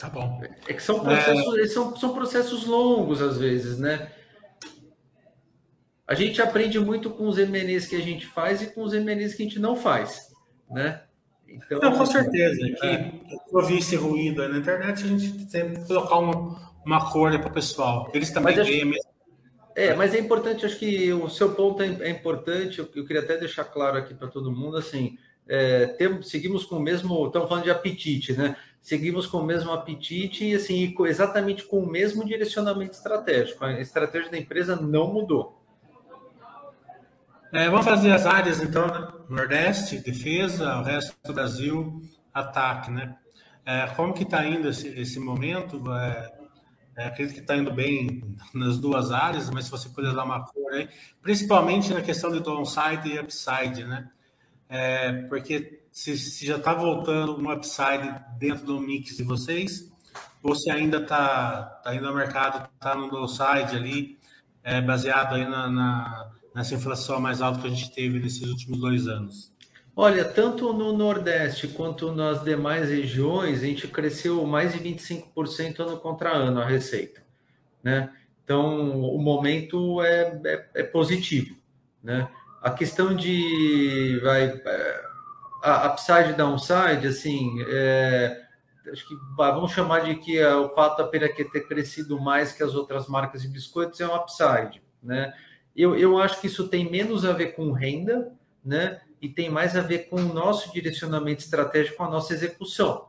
Tá 0.00 0.08
bom. 0.08 0.40
É 0.66 0.72
que 0.72 0.82
são 0.82 1.00
processos, 1.00 1.58
é... 1.58 1.66
são, 1.66 1.94
são 1.94 2.14
processos 2.14 2.64
longos, 2.64 3.20
às 3.20 3.36
vezes, 3.36 3.78
né? 3.78 4.10
A 6.08 6.14
gente 6.14 6.40
aprende 6.40 6.80
muito 6.80 7.10
com 7.10 7.28
os 7.28 7.36
MNEs 7.36 7.86
que 7.86 7.96
a 7.96 8.00
gente 8.00 8.26
faz 8.26 8.62
e 8.62 8.68
com 8.68 8.82
os 8.82 8.94
MNEs 8.94 9.34
que 9.34 9.42
a 9.42 9.44
gente 9.44 9.58
não 9.58 9.76
faz, 9.76 10.32
né? 10.70 11.02
Então, 11.46 11.78
não, 11.80 11.98
com 11.98 12.06
certeza. 12.06 12.66
É. 12.82 12.96
Que 12.96 13.56
eu 13.56 13.62
vi 13.66 13.78
esse 13.78 13.94
ruído 13.94 14.48
na 14.48 14.56
internet, 14.56 15.04
a 15.04 15.06
gente 15.06 15.46
tem 15.46 15.74
que 15.74 15.86
colocar 15.86 16.16
uma, 16.16 16.72
uma 16.84 17.12
cor 17.12 17.38
para 17.38 17.48
o 17.48 17.52
pessoal. 17.52 18.10
Eles 18.14 18.30
também 18.30 18.54
veem 18.54 18.86
mesmo. 18.86 19.10
É, 19.76 19.94
mas 19.94 20.14
é 20.14 20.18
importante, 20.18 20.64
acho 20.64 20.78
que 20.78 21.12
o 21.12 21.28
seu 21.28 21.54
ponto 21.54 21.82
é, 21.82 21.86
é 22.00 22.10
importante, 22.10 22.78
eu, 22.78 22.88
eu 22.94 23.06
queria 23.06 23.22
até 23.22 23.36
deixar 23.36 23.64
claro 23.64 23.98
aqui 23.98 24.14
para 24.14 24.28
todo 24.28 24.50
mundo, 24.50 24.78
assim, 24.78 25.16
é, 25.52 25.96
seguimos 26.22 26.64
com 26.64 26.76
o 26.76 26.80
mesmo, 26.80 27.26
estamos 27.26 27.48
falando 27.48 27.64
de 27.64 27.72
apetite, 27.72 28.32
né? 28.32 28.54
Seguimos 28.80 29.26
com 29.26 29.38
o 29.38 29.44
mesmo 29.44 29.72
apetite 29.72 30.44
e 30.44 30.54
assim, 30.54 30.94
exatamente 31.06 31.64
com 31.64 31.80
o 31.80 31.90
mesmo 31.90 32.24
direcionamento 32.24 32.92
estratégico. 32.92 33.64
A 33.64 33.80
estratégia 33.80 34.30
da 34.30 34.38
empresa 34.38 34.76
não 34.76 35.12
mudou. 35.12 35.60
É, 37.52 37.68
vamos 37.68 37.84
fazer 37.84 38.12
as 38.12 38.26
áreas 38.26 38.62
então, 38.62 38.86
né? 38.86 39.08
Nordeste, 39.28 39.98
defesa, 39.98 40.78
o 40.78 40.84
resto 40.84 41.16
do 41.24 41.32
Brasil, 41.34 42.00
ataque, 42.32 42.92
né? 42.92 43.16
É, 43.66 43.88
como 43.88 44.14
que 44.14 44.22
está 44.22 44.46
indo 44.46 44.68
esse, 44.68 44.86
esse 44.88 45.18
momento? 45.18 45.82
É, 45.92 46.32
é, 46.96 47.06
acredito 47.08 47.34
que 47.34 47.40
está 47.40 47.56
indo 47.56 47.72
bem 47.72 48.22
nas 48.54 48.78
duas 48.78 49.10
áreas, 49.10 49.50
mas 49.50 49.64
se 49.64 49.70
você 49.72 49.88
puder 49.88 50.14
dar 50.14 50.22
uma 50.22 50.44
cor 50.44 50.72
aí, 50.74 50.88
principalmente 51.20 51.92
na 51.92 52.02
questão 52.02 52.30
de 52.30 52.38
downside 52.38 53.08
e 53.08 53.18
upside, 53.18 53.82
né? 53.84 54.08
É, 54.70 55.12
porque 55.22 55.82
se, 55.90 56.16
se 56.16 56.46
já 56.46 56.56
está 56.56 56.72
voltando 56.72 57.36
no 57.36 57.52
upside 57.52 58.24
dentro 58.38 58.64
do 58.64 58.80
mix 58.80 59.16
de 59.16 59.24
vocês, 59.24 59.90
ou 60.42 60.54
se 60.54 60.70
ainda 60.70 60.98
está 60.98 61.62
tá 61.82 61.94
indo 61.94 62.06
ao 62.06 62.14
mercado, 62.14 62.70
está 62.74 62.94
no 62.94 63.10
downside 63.10 63.76
ali, 63.76 64.18
é, 64.62 64.80
baseado 64.80 65.34
aí 65.34 65.44
na, 65.44 65.68
na 65.68 66.30
nessa 66.54 66.74
inflação 66.74 67.20
mais 67.20 67.40
alta 67.40 67.60
que 67.60 67.66
a 67.66 67.70
gente 67.70 67.90
teve 67.92 68.18
nesses 68.18 68.42
últimos 68.42 68.80
dois 68.80 69.06
anos? 69.06 69.52
Olha, 69.94 70.24
tanto 70.24 70.72
no 70.72 70.92
Nordeste 70.96 71.68
quanto 71.68 72.12
nas 72.12 72.42
demais 72.42 72.88
regiões, 72.88 73.62
a 73.62 73.66
gente 73.66 73.88
cresceu 73.88 74.44
mais 74.46 74.72
de 74.72 74.78
25% 74.78 75.80
ano 75.80 75.98
contra 75.98 76.30
ano 76.30 76.60
a 76.60 76.64
receita, 76.64 77.22
né? 77.82 78.10
Então, 78.44 79.00
o 79.00 79.18
momento 79.18 80.02
é, 80.02 80.40
é, 80.44 80.70
é 80.74 80.82
positivo, 80.82 81.56
né? 82.02 82.28
A 82.62 82.70
questão 82.70 83.14
de 83.14 84.20
vai, 84.22 84.44
é, 84.44 85.02
a 85.62 85.86
upside 85.88 86.34
downside, 86.34 87.06
assim, 87.06 87.62
é, 87.66 88.42
acho 88.92 89.06
que 89.08 89.14
vamos 89.36 89.72
chamar 89.72 90.00
de 90.00 90.16
que 90.16 90.38
é, 90.38 90.54
o 90.54 90.68
fato 90.74 90.98
da 90.98 91.08
Piraquê 91.08 91.44
ter 91.44 91.66
crescido 91.66 92.20
mais 92.20 92.52
que 92.52 92.62
as 92.62 92.74
outras 92.74 93.06
marcas 93.06 93.42
de 93.42 93.48
biscoitos 93.48 94.00
é 94.00 94.06
um 94.06 94.14
upside, 94.14 94.82
né? 95.02 95.32
Eu, 95.74 95.96
eu 95.96 96.18
acho 96.18 96.40
que 96.40 96.48
isso 96.48 96.68
tem 96.68 96.90
menos 96.90 97.24
a 97.24 97.32
ver 97.32 97.54
com 97.54 97.72
renda, 97.72 98.32
né? 98.64 99.00
E 99.22 99.28
tem 99.28 99.48
mais 99.48 99.76
a 99.76 99.80
ver 99.80 100.08
com 100.08 100.16
o 100.16 100.34
nosso 100.34 100.72
direcionamento 100.72 101.42
estratégico, 101.42 101.98
com 101.98 102.04
a 102.04 102.10
nossa 102.10 102.34
execução. 102.34 103.08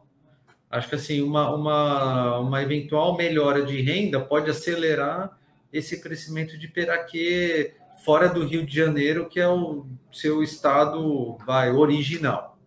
Acho 0.70 0.88
que 0.88 0.96
assim, 0.96 1.22
uma, 1.22 1.54
uma, 1.54 2.40
uma 2.40 2.64
eventual 2.64 3.18
melhora 3.18 3.66
de 3.66 3.82
renda 3.82 4.22
pode 4.22 4.50
acelerar 4.50 5.38
esse 5.74 6.02
crescimento 6.02 6.58
de 6.58 6.68
Peraquê 6.68 7.76
fora 8.04 8.30
do 8.30 8.46
Rio 8.46 8.66
de 8.66 8.76
Janeiro, 8.76 9.28
que 9.28 9.40
é 9.40 9.48
o 9.48 9.86
seu 10.12 10.44
estado 10.44 11.38
vai 11.46 11.72
original. 11.72 12.58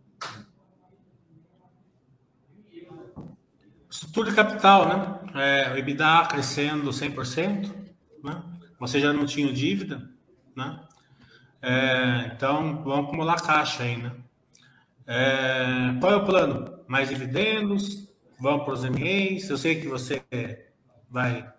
Estrutura 3.91 4.31
de 4.31 4.37
capital, 4.37 4.89
né? 4.89 5.21
É, 5.35 5.73
o 5.73 5.77
EBITDA 5.77 6.27
crescendo 6.29 6.91
100%, 6.91 7.73
né? 8.23 8.43
você 8.79 9.01
já 9.01 9.13
não 9.13 9.27
tinha 9.27 9.53
dívida, 9.53 10.09
né? 10.55 10.81
É, 11.63 12.31
então, 12.35 12.83
vamos 12.83 13.07
acumular 13.07 13.41
caixa 13.41 13.83
ainda. 13.83 14.11
Né? 14.11 14.17
É, 15.07 15.99
qual 16.01 16.13
é 16.13 16.17
o 16.17 16.25
plano? 16.25 16.81
Mais 16.87 17.09
dividendos? 17.09 18.13
Vão 18.39 18.65
para 18.65 18.75
os 18.75 18.85
MEs? 18.85 19.49
Eu 19.49 19.57
sei 19.57 19.81
que 19.81 19.89
você 19.89 20.23
vai, 21.09 21.51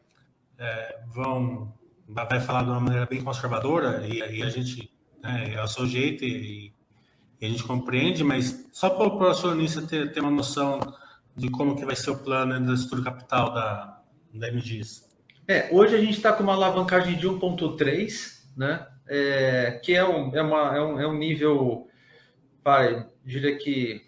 é, 0.57 0.99
vão, 1.07 1.73
vai 2.07 2.39
falar 2.39 2.63
de 2.63 2.69
uma 2.69 2.79
maneira 2.79 3.05
bem 3.05 3.23
conservadora 3.23 4.05
e, 4.07 4.19
e 4.37 4.43
a 4.43 4.49
gente 4.49 4.91
né, 5.21 5.53
é 5.55 5.63
o 5.63 5.67
seu 5.67 5.85
jeito 5.85 6.23
e, 6.23 6.73
e, 7.41 7.45
a 7.45 7.49
gente 7.49 7.63
compreende, 7.63 8.23
mas 8.23 8.67
só 8.71 8.89
para 8.89 9.07
o 9.07 9.27
acionista 9.27 9.81
ter, 9.81 10.11
ter 10.11 10.19
uma 10.19 10.31
noção 10.31 10.79
de 11.35 11.49
como 11.49 11.75
que 11.75 11.85
vai 11.85 11.95
ser 11.95 12.11
o 12.11 12.17
plano 12.17 12.65
da 12.65 12.73
estrutura 12.73 13.11
capital 13.11 13.53
da, 13.53 14.01
da 14.33 14.51
MGIS. 14.51 15.05
É, 15.47 15.69
hoje 15.71 15.95
a 15.95 15.99
gente 15.99 16.13
está 16.13 16.33
com 16.33 16.43
uma 16.43 16.53
alavancagem 16.53 17.17
de 17.17 17.27
1,3, 17.27 18.43
né? 18.55 18.87
É, 19.07 19.79
que 19.83 19.93
é 19.93 20.03
um, 20.03 20.35
é, 20.35 20.41
uma, 20.41 20.75
é, 20.75 20.81
um, 20.81 20.99
é 20.99 21.07
um 21.07 21.15
nível, 21.15 21.87
vai, 22.63 23.05
diria 23.23 23.55
que 23.55 24.01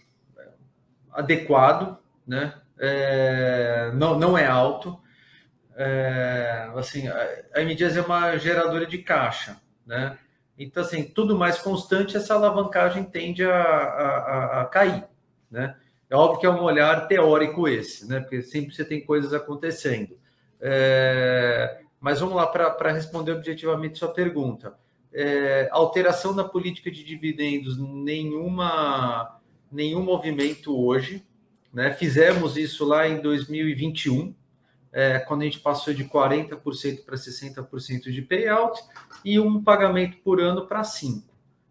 adequado, 1.11 1.97
né? 2.25 2.53
É, 2.79 3.91
não, 3.93 4.17
não 4.17 4.37
é 4.37 4.45
alto. 4.45 4.99
É, 5.79 6.71
assim, 6.75 7.07
a 7.07 7.61
MDias 7.61 7.95
é 7.95 8.01
uma 8.01 8.35
geradora 8.37 8.85
de 8.87 8.97
caixa, 8.97 9.61
né? 9.85 10.17
Então, 10.57 10.81
assim, 10.81 11.03
tudo 11.03 11.37
mais 11.37 11.59
constante, 11.59 12.17
essa 12.17 12.33
alavancagem 12.33 13.03
tende 13.03 13.45
a, 13.45 13.61
a, 13.61 14.61
a 14.61 14.65
cair, 14.65 15.03
né? 15.51 15.75
É 16.09 16.15
óbvio 16.15 16.39
que 16.39 16.45
é 16.47 16.49
um 16.49 16.63
olhar 16.63 17.07
teórico 17.07 17.67
esse, 17.67 18.07
né? 18.07 18.19
Porque 18.19 18.41
sempre 18.41 18.73
você 18.73 18.83
tem 18.83 19.05
coisas 19.05 19.33
acontecendo. 19.33 20.17
É, 20.59 21.81
mas 21.99 22.19
vamos 22.19 22.35
lá 22.35 22.47
para 22.47 22.91
responder 22.91 23.33
objetivamente 23.33 23.99
sua 23.99 24.11
pergunta. 24.11 24.73
É, 25.13 25.67
alteração 25.71 26.33
na 26.33 26.43
política 26.43 26.89
de 26.89 27.03
dividendos, 27.03 27.77
nenhuma, 27.77 29.39
nenhum 29.71 30.01
movimento 30.01 30.75
hoje. 30.75 31.23
Né? 31.73 31.91
Fizemos 31.91 32.57
isso 32.57 32.85
lá 32.85 33.07
em 33.07 33.19
2021, 33.21 34.33
é, 34.97 35.19
quando 35.19 35.43
a 35.43 35.45
gente 35.45 35.59
passou 35.59 35.93
de 35.93 36.05
40% 36.05 37.05
para 37.05 37.15
60% 37.15 38.11
de 38.11 38.19
payout 38.23 38.81
e 39.23 39.39
um 39.39 39.63
pagamento 39.63 40.17
por 40.23 40.41
ano 40.41 40.65
para 40.65 40.81
5%. 40.81 41.21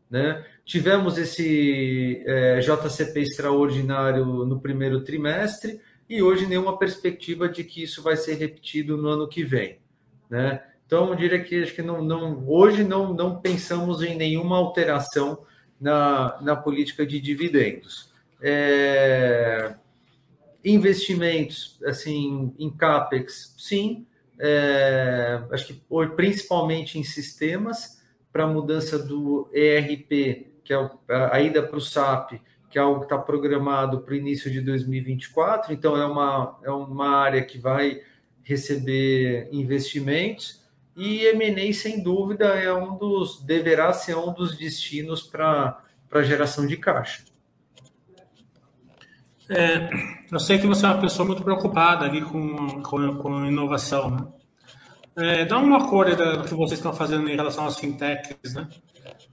Né? 0.08 0.46
Tivemos 0.64 1.18
esse 1.18 2.22
é, 2.24 2.60
JCP 2.60 3.22
extraordinário 3.22 4.24
no 4.24 4.60
primeiro 4.60 5.02
trimestre, 5.02 5.80
e 6.08 6.22
hoje 6.22 6.46
nenhuma 6.46 6.78
perspectiva 6.78 7.48
de 7.48 7.64
que 7.64 7.82
isso 7.82 8.00
vai 8.00 8.16
ser 8.16 8.34
repetido 8.34 8.96
no 8.96 9.08
ano 9.08 9.26
que 9.26 9.42
vem. 9.42 9.80
Né? 10.30 10.62
Então, 10.86 11.08
eu 11.08 11.16
diria 11.16 11.42
que 11.42 11.64
acho 11.64 11.74
que 11.74 11.82
não, 11.82 12.00
não, 12.00 12.48
hoje 12.48 12.84
não, 12.84 13.12
não 13.12 13.40
pensamos 13.40 14.02
em 14.02 14.14
nenhuma 14.14 14.56
alteração 14.56 15.44
na, 15.80 16.40
na 16.40 16.54
política 16.54 17.04
de 17.04 17.18
dividendos. 17.18 18.12
É, 18.40 19.74
investimentos 20.66 21.78
assim 21.84 22.52
em 22.58 22.68
capex, 22.70 23.54
sim. 23.56 24.06
É, 24.38 25.40
acho 25.50 25.68
que 25.68 25.82
principalmente 26.14 26.98
em 26.98 27.04
sistemas 27.04 28.02
para 28.32 28.46
mudança 28.46 28.98
do 28.98 29.48
ERP, 29.54 30.58
que 30.62 30.74
é 30.74 30.90
a 31.08 31.40
ida 31.40 31.62
para 31.62 31.78
o 31.78 31.80
SAP, 31.80 32.32
que 32.68 32.78
é 32.78 32.82
algo 32.82 32.98
que 32.98 33.06
está 33.06 33.16
programado 33.16 34.00
para 34.00 34.12
o 34.12 34.16
início 34.16 34.50
de 34.50 34.60
2024, 34.60 35.72
então 35.72 35.96
é 35.96 36.04
uma, 36.04 36.58
é 36.62 36.70
uma 36.70 37.16
área 37.16 37.42
que 37.42 37.56
vai 37.58 38.02
receber 38.42 39.48
investimentos, 39.52 40.66
e 40.96 41.26
M&A, 41.26 41.72
sem 41.72 42.02
dúvida, 42.02 42.46
é 42.46 42.72
um 42.72 42.96
dos, 42.96 43.40
deverá 43.42 43.92
ser 43.92 44.16
um 44.16 44.32
dos 44.32 44.56
destinos 44.56 45.22
para 45.22 45.78
a 46.10 46.22
geração 46.22 46.66
de 46.66 46.76
caixa. 46.76 47.24
É, 49.48 49.88
eu 50.30 50.40
sei 50.40 50.58
que 50.58 50.66
você 50.66 50.84
é 50.84 50.88
uma 50.88 51.00
pessoa 51.00 51.26
muito 51.26 51.42
preocupada 51.42 52.04
ali 52.04 52.20
com, 52.20 52.82
com, 52.82 53.16
com 53.16 53.46
inovação, 53.46 54.10
né? 54.10 54.26
É, 55.18 55.44
dá 55.46 55.58
uma 55.58 55.88
cor 55.88 56.14
do 56.14 56.44
que 56.44 56.54
vocês 56.54 56.78
estão 56.78 56.92
fazendo 56.92 57.28
em 57.28 57.36
relação 57.36 57.66
às 57.66 57.78
fintechs, 57.78 58.54
né? 58.54 58.68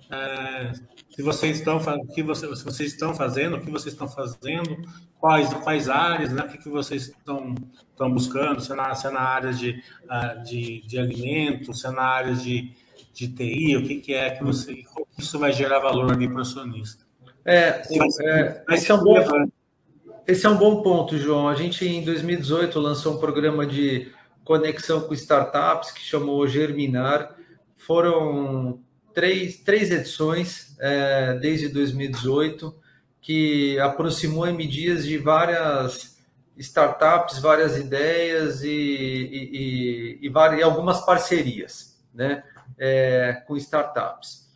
É, 0.10 0.72
se 1.10 1.22
vocês 1.22 1.58
estão 1.58 1.80
que 2.14 2.24
vocês, 2.24 2.60
se 2.60 2.64
vocês 2.64 2.94
estão 2.94 3.14
fazendo, 3.14 3.58
o 3.58 3.62
que 3.62 3.70
vocês 3.70 3.94
estão 3.94 4.08
fazendo, 4.08 4.78
quais 5.20 5.54
quais 5.56 5.90
áreas, 5.90 6.32
né? 6.32 6.44
O 6.44 6.48
que, 6.48 6.58
que 6.58 6.70
vocês 6.70 7.08
estão 7.08 7.54
estão 7.92 8.12
buscando, 8.12 8.62
se 8.62 8.72
é 8.72 8.76
na, 8.76 8.96
se 8.96 9.08
é 9.08 9.12
na 9.12 9.22
área 9.22 9.52
de, 9.52 9.84
ah, 10.10 10.36
de, 10.36 10.82
de 10.88 10.98
alimentos, 10.98 11.82
se 11.82 11.88
é 11.88 11.92
na 11.92 12.04
área 12.04 12.34
de, 12.34 12.72
de 13.14 13.28
TI, 13.28 13.76
o 13.76 13.86
que, 13.86 13.96
que 13.96 14.14
é 14.14 14.30
que 14.32 14.44
você 14.44 14.84
isso 15.18 15.38
vai 15.38 15.52
gerar 15.52 15.80
valor 15.80 16.12
ali 16.12 16.28
para 16.28 16.38
o 16.38 16.42
acionista? 16.42 17.04
É, 17.46 17.82
é, 18.22 18.64
esse 18.70 18.90
é 18.90 18.96
um 18.96 19.04
bom 19.04 19.22
esse 20.26 20.46
é 20.46 20.50
um 20.50 20.58
bom 20.58 20.82
ponto, 20.82 21.18
João. 21.18 21.48
A 21.48 21.56
gente 21.56 21.86
em 21.86 22.04
2018 22.04 22.80
lançou 22.80 23.16
um 23.16 23.20
programa 23.20 23.66
de 23.66 24.12
conexão 24.44 25.02
com 25.02 25.14
startups 25.14 25.92
que 25.92 26.02
chamou 26.02 26.48
Germinar. 26.48 27.36
Foram 27.76 28.80
três, 29.14 29.58
três 29.58 29.92
edições 29.92 30.76
é, 30.80 31.34
desde 31.36 31.70
2018 31.70 32.74
que 33.22 33.80
aproximou 33.80 34.48
M 34.48 34.68
Dias 34.68 35.06
de 35.06 35.18
várias 35.18 36.18
startups, 36.58 37.40
várias 37.40 37.78
ideias 37.78 38.64
e, 38.64 38.70
e, 38.70 39.50
e, 39.54 40.20
e, 40.22 40.30
várias, 40.30 40.64
algumas 40.64 41.06
parcerias 41.06 41.98
né, 42.14 42.44
é, 42.78 43.42
com 43.48 43.56
startups. 43.56 44.50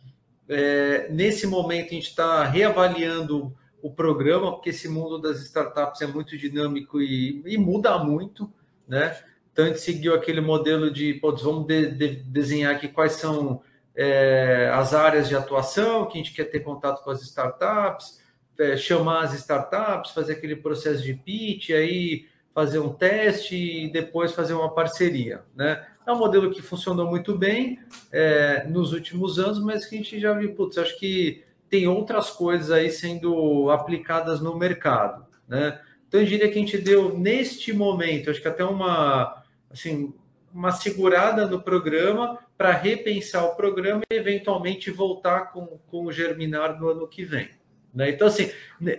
É, 0.48 1.08
nesse 1.10 1.46
momento, 1.46 1.88
a 1.88 1.94
gente 1.94 2.08
está 2.08 2.44
reavaliando 2.44 3.54
o 3.82 3.90
programa, 3.90 4.52
porque 4.52 4.70
esse 4.70 4.88
mundo 4.88 5.18
das 5.18 5.40
startups 5.40 6.00
é 6.02 6.06
muito 6.06 6.36
dinâmico 6.36 7.00
e, 7.00 7.42
e 7.46 7.56
muda 7.56 7.98
muito, 7.98 8.52
né? 8.86 9.16
Então, 9.52 9.64
a 9.64 9.68
gente 9.68 9.80
seguiu 9.80 10.14
aquele 10.14 10.40
modelo 10.40 10.90
de, 10.90 11.14
putz, 11.14 11.42
vamos 11.42 11.66
de, 11.66 11.90
de, 11.90 12.08
desenhar 12.22 12.74
aqui 12.74 12.88
quais 12.88 13.12
são 13.12 13.60
é, 13.94 14.70
as 14.72 14.94
áreas 14.94 15.28
de 15.28 15.34
atuação 15.34 16.06
que 16.06 16.18
a 16.18 16.22
gente 16.22 16.32
quer 16.32 16.44
ter 16.44 16.60
contato 16.60 17.02
com 17.02 17.10
as 17.10 17.22
startups, 17.22 18.20
é, 18.58 18.76
chamar 18.76 19.24
as 19.24 19.34
startups, 19.34 20.12
fazer 20.12 20.34
aquele 20.34 20.56
processo 20.56 21.02
de 21.02 21.14
pitch, 21.14 21.70
aí 21.70 22.26
fazer 22.54 22.78
um 22.78 22.92
teste 22.92 23.56
e 23.56 23.92
depois 23.92 24.32
fazer 24.32 24.52
uma 24.52 24.72
parceria, 24.74 25.42
né? 25.54 25.86
É 26.06 26.12
um 26.12 26.18
modelo 26.18 26.50
que 26.50 26.62
funcionou 26.62 27.06
muito 27.06 27.36
bem 27.36 27.78
é, 28.10 28.64
nos 28.66 28.92
últimos 28.92 29.38
anos, 29.38 29.62
mas 29.62 29.86
que 29.86 29.94
a 29.94 29.98
gente 29.98 30.18
já 30.18 30.32
viu, 30.32 30.54
putz, 30.54 30.78
acho 30.78 30.98
que 30.98 31.44
tem 31.68 31.86
outras 31.86 32.30
coisas 32.30 32.70
aí 32.70 32.90
sendo 32.90 33.70
aplicadas 33.70 34.40
no 34.40 34.56
mercado, 34.56 35.26
né? 35.46 35.80
Então 36.06 36.20
eu 36.20 36.26
diria 36.26 36.48
que 36.48 36.58
a 36.58 36.60
gente 36.60 36.78
deu 36.78 37.18
neste 37.18 37.72
momento, 37.72 38.30
acho 38.30 38.40
que 38.40 38.48
até 38.48 38.64
uma 38.64 39.42
assim, 39.70 40.14
uma 40.52 40.72
segurada 40.72 41.46
no 41.46 41.60
programa 41.60 42.38
para 42.56 42.72
repensar 42.72 43.44
o 43.44 43.54
programa 43.54 44.02
e 44.10 44.14
eventualmente 44.14 44.90
voltar 44.90 45.52
com, 45.52 45.78
com 45.86 46.06
o 46.06 46.12
Germinar 46.12 46.78
no 46.80 46.88
ano 46.88 47.06
que 47.06 47.24
vem. 47.24 47.50
Né? 47.94 48.10
Então, 48.10 48.26
assim, 48.26 48.50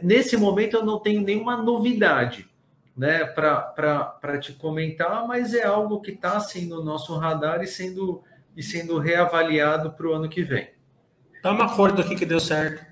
nesse 0.02 0.38
momento 0.38 0.78
eu 0.78 0.86
não 0.86 1.00
tenho 1.00 1.22
nenhuma 1.22 1.58
novidade 1.58 2.48
né, 2.96 3.26
para 3.26 4.38
te 4.40 4.54
comentar, 4.54 5.28
mas 5.28 5.54
é 5.54 5.66
algo 5.66 6.02
que 6.02 6.12
está 6.12 6.38
assim, 6.38 6.68
no 6.68 6.84
nosso 6.84 7.16
radar 7.18 7.62
e 7.62 7.68
sendo, 7.68 8.24
e 8.56 8.64
sendo 8.64 8.98
reavaliado 8.98 9.92
para 9.92 10.08
o 10.08 10.14
ano 10.14 10.30
que 10.30 10.44
vem. 10.44 10.70
Dá 11.42 11.52
uma 11.52 11.66
acordo 11.66 12.02
aqui 12.02 12.16
que 12.16 12.26
deu 12.26 12.40
certo. 12.40 12.86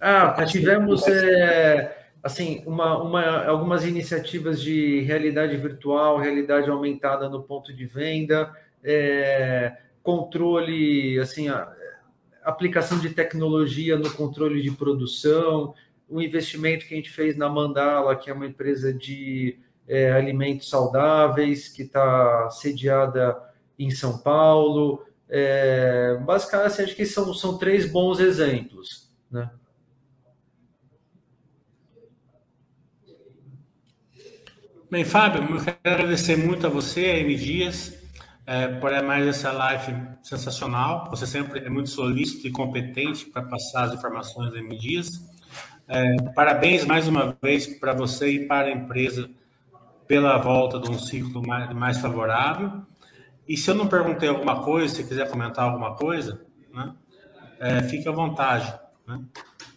Ah, 0.00 0.44
tivemos 0.46 1.06
é, 1.06 2.10
assim 2.22 2.62
uma, 2.66 3.02
uma, 3.02 3.44
algumas 3.44 3.84
iniciativas 3.84 4.60
de 4.60 5.00
realidade 5.00 5.56
virtual, 5.56 6.18
realidade 6.18 6.70
aumentada 6.70 7.28
no 7.28 7.42
ponto 7.42 7.72
de 7.74 7.84
venda, 7.84 8.50
é, 8.82 9.76
controle, 10.02 11.18
assim, 11.18 11.48
a, 11.48 11.70
aplicação 12.42 12.98
de 12.98 13.10
tecnologia 13.10 13.96
no 13.96 14.10
controle 14.12 14.62
de 14.62 14.70
produção, 14.70 15.74
o 16.08 16.20
investimento 16.20 16.86
que 16.86 16.94
a 16.94 16.96
gente 16.96 17.10
fez 17.10 17.36
na 17.36 17.48
Mandala, 17.48 18.16
que 18.16 18.30
é 18.30 18.32
uma 18.32 18.46
empresa 18.46 18.92
de 18.92 19.58
é, 19.86 20.12
alimentos 20.12 20.68
saudáveis, 20.68 21.68
que 21.68 21.82
está 21.82 22.48
sediada 22.50 23.36
em 23.78 23.90
São 23.90 24.18
Paulo. 24.18 25.04
É, 25.32 26.18
basicamente, 26.26 26.66
assim, 26.66 26.82
acho 26.82 26.96
que 26.96 27.06
são, 27.06 27.32
são 27.32 27.56
três 27.56 27.90
bons 27.90 28.18
exemplos. 28.18 29.08
Né? 29.30 29.48
Bem, 34.90 35.04
Fábio, 35.04 35.42
eu 35.42 35.64
quero 35.64 35.78
agradecer 35.84 36.36
muito 36.36 36.66
a 36.66 36.70
você, 36.70 37.04
a 37.06 37.18
M. 37.18 37.36
Dias, 37.36 37.96
é, 38.44 38.66
por 38.66 38.90
mais 39.04 39.24
essa 39.24 39.52
live 39.52 39.94
sensacional. 40.20 41.08
Você 41.10 41.28
sempre 41.28 41.60
é 41.60 41.70
muito 41.70 41.90
solícito 41.90 42.48
e 42.48 42.50
competente 42.50 43.26
para 43.26 43.42
passar 43.42 43.84
as 43.84 43.94
informações 43.94 44.50
da 44.52 44.58
M. 44.58 44.76
Dias. 44.76 45.24
É, 45.86 46.16
parabéns 46.34 46.84
mais 46.84 47.06
uma 47.06 47.36
vez 47.40 47.68
para 47.68 47.92
você 47.92 48.32
e 48.32 48.46
para 48.48 48.66
a 48.66 48.72
empresa 48.72 49.30
pela 50.08 50.36
volta 50.38 50.80
de 50.80 50.90
um 50.90 50.98
ciclo 50.98 51.46
mais, 51.46 51.72
mais 51.72 51.98
favorável. 51.98 52.82
E 53.50 53.56
se 53.56 53.68
eu 53.68 53.74
não 53.74 53.88
perguntei 53.88 54.28
alguma 54.28 54.62
coisa, 54.62 54.94
se 54.94 55.02
quiser 55.02 55.28
comentar 55.28 55.64
alguma 55.64 55.96
coisa, 55.96 56.40
né, 56.72 56.94
é, 57.58 57.82
fique 57.82 58.08
à 58.08 58.12
vontade. 58.12 58.72
Né? 59.04 59.20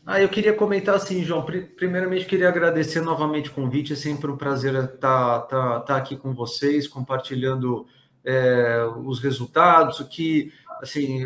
Ah, 0.06 0.22
eu 0.22 0.30
queria 0.30 0.54
comentar 0.54 0.94
assim, 0.94 1.24
João. 1.24 1.44
Primeiramente, 1.76 2.28
queria 2.28 2.50
agradecer 2.50 3.02
novamente 3.02 3.50
o 3.50 3.54
convite. 3.54 3.94
É 3.94 3.96
sempre 3.96 4.30
um 4.30 4.38
prazer 4.38 4.76
estar, 4.76 5.46
estar, 5.46 5.80
estar 5.80 5.98
aqui 5.98 6.16
com 6.16 6.36
vocês, 6.36 6.88
compartilhando 6.88 7.88
é, 8.24 8.86
os 9.04 9.20
resultados, 9.20 10.00
o 10.00 10.08
que, 10.08 10.54
assim, 10.80 11.26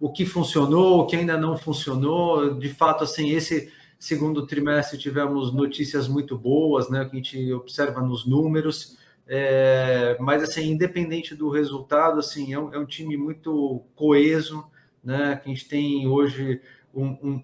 o 0.00 0.10
que 0.10 0.24
funcionou, 0.24 1.00
o 1.00 1.06
que 1.06 1.14
ainda 1.14 1.36
não 1.36 1.58
funcionou. 1.58 2.54
De 2.54 2.70
fato, 2.70 3.04
assim, 3.04 3.32
esse 3.32 3.70
segundo 3.98 4.46
trimestre 4.46 4.96
tivemos 4.96 5.52
notícias 5.52 6.08
muito 6.08 6.38
boas, 6.38 6.88
né? 6.88 7.04
Que 7.04 7.10
a 7.10 7.16
gente 7.16 7.52
observa 7.52 8.00
nos 8.00 8.24
números. 8.24 8.96
É, 9.28 10.16
mas 10.20 10.42
assim, 10.42 10.70
independente 10.70 11.34
do 11.34 11.50
resultado, 11.50 12.20
assim, 12.20 12.52
é 12.52 12.58
um, 12.58 12.72
é 12.72 12.78
um 12.78 12.86
time 12.86 13.16
muito 13.16 13.82
coeso, 13.94 14.64
né? 15.02 15.36
Que 15.36 15.50
a 15.50 15.54
gente 15.54 15.68
tem 15.68 16.06
hoje 16.06 16.60
um, 16.94 17.42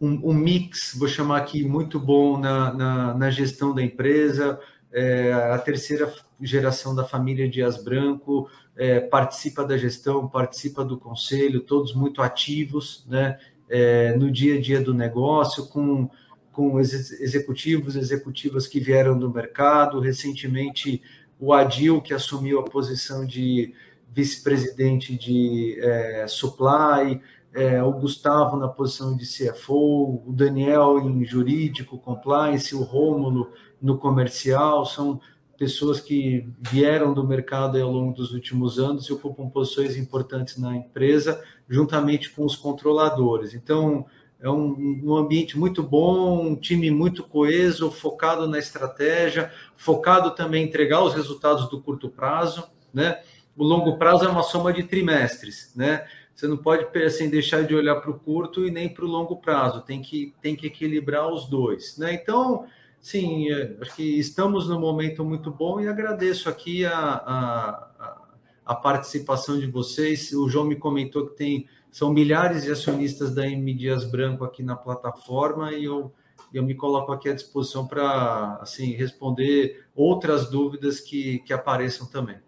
um, 0.00 0.30
um, 0.30 0.34
mix, 0.34 0.94
vou 0.98 1.08
chamar 1.08 1.38
aqui, 1.38 1.64
muito 1.64 1.98
bom 1.98 2.38
na, 2.38 2.72
na, 2.72 3.14
na 3.14 3.30
gestão 3.30 3.74
da 3.74 3.82
empresa. 3.82 4.60
É, 4.92 5.32
a 5.32 5.58
terceira 5.58 6.12
geração 6.40 6.94
da 6.94 7.04
família 7.04 7.48
Dias 7.48 7.82
Branco 7.82 8.48
é, 8.76 9.00
participa 9.00 9.64
da 9.64 9.76
gestão, 9.76 10.28
participa 10.28 10.84
do 10.84 10.98
conselho, 10.98 11.60
todos 11.60 11.94
muito 11.94 12.22
ativos 12.22 13.04
né, 13.08 13.38
é, 13.68 14.16
no 14.16 14.30
dia 14.30 14.56
a 14.56 14.60
dia 14.60 14.80
do 14.80 14.94
negócio, 14.94 15.66
com, 15.66 16.08
com 16.54 16.78
executivos, 16.78 17.96
executivas 17.96 18.66
que 18.66 18.80
vieram 18.80 19.18
do 19.18 19.28
mercado. 19.28 20.00
Recentemente, 20.00 21.02
o 21.38 21.52
Adil, 21.52 22.00
que 22.00 22.14
assumiu 22.14 22.60
a 22.60 22.64
posição 22.64 23.26
de 23.26 23.74
vice-presidente 24.12 25.16
de 25.16 25.76
é, 25.80 26.26
supply, 26.28 27.20
é, 27.52 27.82
o 27.82 27.92
Gustavo 27.92 28.56
na 28.56 28.68
posição 28.68 29.16
de 29.16 29.26
CFO, 29.26 30.22
o 30.26 30.32
Daniel 30.32 30.98
em 31.00 31.24
jurídico, 31.24 31.98
compliance, 31.98 32.74
o 32.74 32.82
Rômulo 32.82 33.50
no 33.82 33.98
comercial, 33.98 34.86
são 34.86 35.20
pessoas 35.58 36.00
que 36.00 36.48
vieram 36.60 37.12
do 37.12 37.26
mercado 37.26 37.80
ao 37.80 37.90
longo 37.90 38.12
dos 38.12 38.32
últimos 38.32 38.78
anos 38.78 39.06
e 39.06 39.12
ocupam 39.12 39.48
posições 39.48 39.96
importantes 39.96 40.56
na 40.56 40.76
empresa, 40.76 41.42
juntamente 41.68 42.30
com 42.30 42.44
os 42.44 42.56
controladores. 42.56 43.54
Então, 43.54 44.06
é 44.44 44.50
um, 44.50 45.00
um, 45.02 45.16
ambiente 45.16 45.58
muito 45.58 45.82
bom, 45.82 46.48
um 46.48 46.54
time 46.54 46.90
muito 46.90 47.24
coeso, 47.24 47.90
focado 47.90 48.46
na 48.46 48.58
estratégia, 48.58 49.50
focado 49.74 50.32
também 50.32 50.62
em 50.62 50.68
entregar 50.68 51.02
os 51.02 51.14
resultados 51.14 51.70
do 51.70 51.80
curto 51.80 52.10
prazo, 52.10 52.62
né? 52.92 53.22
O 53.56 53.64
longo 53.64 53.96
prazo 53.96 54.26
é 54.26 54.28
uma 54.28 54.42
soma 54.42 54.70
de 54.70 54.82
trimestres, 54.82 55.72
né? 55.74 56.06
Você 56.34 56.46
não 56.46 56.58
pode 56.58 56.86
assim, 56.98 57.30
deixar 57.30 57.62
de 57.62 57.74
olhar 57.74 57.94
para 57.96 58.10
o 58.10 58.18
curto 58.18 58.66
e 58.66 58.70
nem 58.70 58.86
para 58.86 59.06
o 59.06 59.08
longo 59.08 59.36
prazo, 59.36 59.80
tem 59.80 60.02
que, 60.02 60.34
tem 60.42 60.54
que 60.54 60.66
equilibrar 60.66 61.26
os 61.32 61.48
dois. 61.48 61.96
Né? 61.96 62.12
Então, 62.12 62.66
sim, 63.00 63.50
é, 63.50 63.74
acho 63.80 63.96
que 63.96 64.18
estamos 64.18 64.68
num 64.68 64.78
momento 64.78 65.24
muito 65.24 65.50
bom 65.50 65.80
e 65.80 65.88
agradeço 65.88 66.50
aqui 66.50 66.84
a, 66.84 66.98
a, 66.98 68.20
a 68.66 68.74
participação 68.74 69.58
de 69.58 69.68
vocês. 69.68 70.32
O 70.32 70.50
João 70.50 70.66
me 70.66 70.76
comentou 70.76 71.28
que 71.28 71.36
tem 71.36 71.66
são 71.94 72.12
milhares 72.12 72.64
de 72.64 72.72
acionistas 72.72 73.32
da 73.32 73.46
M 73.46 73.72
Dias 73.72 74.02
Branco 74.02 74.42
aqui 74.42 74.64
na 74.64 74.74
plataforma 74.74 75.72
e 75.72 75.84
eu, 75.84 76.12
eu 76.52 76.60
me 76.64 76.74
coloco 76.74 77.12
aqui 77.12 77.28
à 77.28 77.32
disposição 77.32 77.86
para 77.86 78.58
assim, 78.60 78.94
responder 78.94 79.86
outras 79.94 80.50
dúvidas 80.50 80.98
que, 80.98 81.38
que 81.46 81.52
apareçam 81.52 82.04
também. 82.04 82.38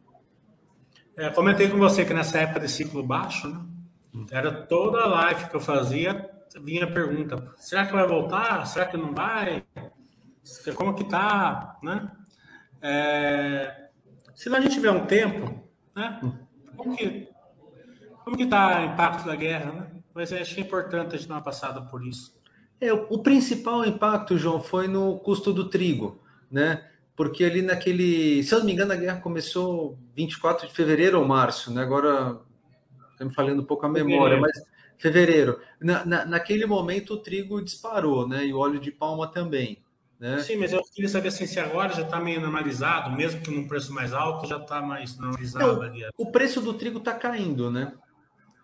É, 1.16 1.30
comentei 1.30 1.68
com 1.68 1.78
você 1.78 2.04
que 2.04 2.12
nessa 2.12 2.38
época 2.40 2.58
de 2.58 2.68
ciclo 2.68 3.04
baixo, 3.04 3.46
né, 3.46 4.26
era 4.32 4.50
toda 4.50 4.98
a 4.98 5.06
live 5.06 5.48
que 5.48 5.54
eu 5.54 5.60
fazia 5.60 6.28
vinha 6.60 6.82
a 6.82 6.90
pergunta: 6.90 7.54
será 7.56 7.86
que 7.86 7.92
vai 7.92 8.04
voltar? 8.04 8.66
Será 8.66 8.86
que 8.86 8.96
não 8.96 9.14
vai? 9.14 9.64
Como 10.74 10.92
que 10.92 11.04
tá, 11.04 11.78
né? 11.84 12.10
É, 12.82 13.90
se 14.34 14.52
a 14.52 14.60
gente 14.60 14.74
tiver 14.74 14.90
um 14.90 15.06
tempo, 15.06 15.70
né? 15.94 16.20
Como 16.76 16.96
que 16.96 17.35
como 18.26 18.36
que 18.36 18.42
está 18.42 18.80
o 18.80 18.84
impacto 18.86 19.24
da 19.24 19.36
guerra, 19.36 19.70
né? 19.70 19.86
Mas 20.12 20.32
acho 20.32 20.52
que 20.52 20.60
é 20.60 20.64
importante 20.64 21.14
a 21.14 21.16
gente 21.16 21.28
dar 21.28 21.36
uma 21.36 21.42
passada 21.42 21.80
por 21.80 22.04
isso. 22.04 22.34
É, 22.80 22.92
o 22.92 23.18
principal 23.20 23.84
impacto, 23.84 24.36
João, 24.36 24.60
foi 24.60 24.88
no 24.88 25.16
custo 25.20 25.52
do 25.52 25.68
trigo, 25.68 26.20
né? 26.50 26.84
Porque 27.14 27.44
ali 27.44 27.62
naquele, 27.62 28.42
se 28.42 28.52
eu 28.52 28.58
não 28.58 28.66
me 28.66 28.72
engano, 28.72 28.92
a 28.92 28.96
guerra 28.96 29.20
começou 29.20 29.96
24 30.16 30.66
de 30.66 30.74
fevereiro 30.74 31.20
ou 31.20 31.24
março, 31.24 31.72
né? 31.72 31.80
Agora 31.80 32.40
estou 33.12 33.28
me 33.28 33.32
falando 33.32 33.62
um 33.62 33.64
pouco 33.64 33.86
a 33.86 33.88
memória, 33.88 34.40
mas 34.40 34.60
fevereiro. 34.98 35.60
Na, 35.80 36.04
na, 36.04 36.24
naquele 36.26 36.66
momento 36.66 37.14
o 37.14 37.18
trigo 37.18 37.62
disparou, 37.62 38.26
né? 38.26 38.44
E 38.44 38.52
o 38.52 38.58
óleo 38.58 38.80
de 38.80 38.90
palma 38.90 39.28
também. 39.28 39.78
Né? 40.18 40.40
Sim, 40.40 40.56
mas 40.56 40.72
eu 40.72 40.82
queria 40.82 41.08
saber 41.08 41.28
assim, 41.28 41.46
se 41.46 41.60
agora 41.60 41.94
já 41.94 42.02
está 42.02 42.18
meio 42.18 42.40
normalizado, 42.40 43.14
mesmo 43.14 43.40
que 43.40 43.52
num 43.52 43.68
preço 43.68 43.94
mais 43.94 44.12
alto, 44.12 44.48
já 44.48 44.56
está 44.56 44.82
mais 44.82 45.16
normalizado 45.16 45.82
ali. 45.82 46.02
O 46.18 46.32
preço 46.32 46.60
do 46.60 46.74
trigo 46.74 46.98
está 46.98 47.14
caindo, 47.14 47.70
né? 47.70 47.92